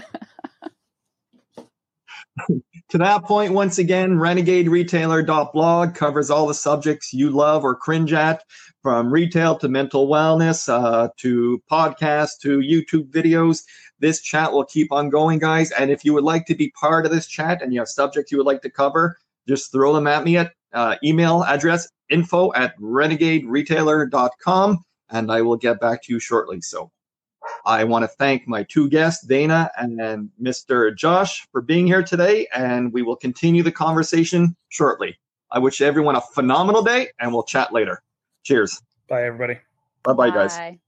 to 2.88 2.98
that 2.98 3.22
point, 3.22 3.53
once 3.53 3.79
again, 3.79 4.16
renegaderetailer.blog 4.16 5.94
covers 5.94 6.29
all 6.29 6.48
the 6.48 6.55
subjects 6.55 7.12
you 7.12 7.31
love 7.31 7.62
or 7.62 7.77
cringe 7.77 8.12
at 8.12 8.42
from 8.85 9.11
retail 9.11 9.57
to 9.57 9.66
mental 9.66 10.07
wellness 10.09 10.68
uh, 10.68 11.09
to 11.16 11.62
podcasts 11.70 12.38
to 12.38 12.59
YouTube 12.59 13.11
videos. 13.11 13.62
This 13.99 14.20
chat 14.20 14.53
will 14.53 14.66
keep 14.66 14.92
on 14.92 15.09
going, 15.09 15.38
guys. 15.38 15.70
And 15.70 15.90
if 15.90 16.05
you 16.05 16.12
would 16.12 16.23
like 16.23 16.44
to 16.44 16.55
be 16.55 16.70
part 16.79 17.07
of 17.07 17.11
this 17.11 17.27
chat 17.27 17.62
and 17.62 17.73
you 17.73 17.81
have 17.81 17.88
subjects 17.88 18.31
you 18.31 18.37
would 18.37 18.47
like 18.47 18.61
to 18.61 18.68
cover, 18.68 19.16
just 19.49 19.73
throw 19.73 19.94
them 19.94 20.07
at 20.07 20.23
me 20.23 20.37
at 20.37 20.53
uh, 20.75 20.97
email 21.03 21.44
address 21.44 21.88
info 22.11 22.53
at 22.53 22.79
renegaderetailer.com 22.79 24.85
and 25.09 25.33
I 25.33 25.40
will 25.40 25.57
get 25.57 25.81
back 25.81 26.03
to 26.03 26.12
you 26.12 26.20
shortly. 26.20 26.61
So 26.61 26.90
I 27.64 27.85
want 27.85 28.03
to 28.03 28.09
thank 28.09 28.47
my 28.47 28.64
two 28.64 28.90
guests, 28.90 29.27
Dana 29.27 29.70
and 29.79 30.29
Mr. 30.42 30.94
Josh, 30.94 31.49
for 31.53 31.62
being 31.62 31.87
here 31.87 32.03
today, 32.03 32.49
and 32.55 32.92
we 32.92 33.01
will 33.01 33.16
continue 33.16 33.62
the 33.62 33.73
conversation 33.73 34.55
shortly. 34.68 35.18
I 35.51 35.59
wish 35.59 35.81
everyone 35.81 36.16
a 36.16 36.20
phenomenal 36.20 36.83
day, 36.83 37.09
and 37.18 37.33
we'll 37.33 37.44
chat 37.44 37.73
later. 37.73 38.04
Cheers. 38.44 38.83
Bye, 39.09 39.24
everybody. 39.24 39.59
Bye-bye, 40.04 40.30
guys. 40.30 40.78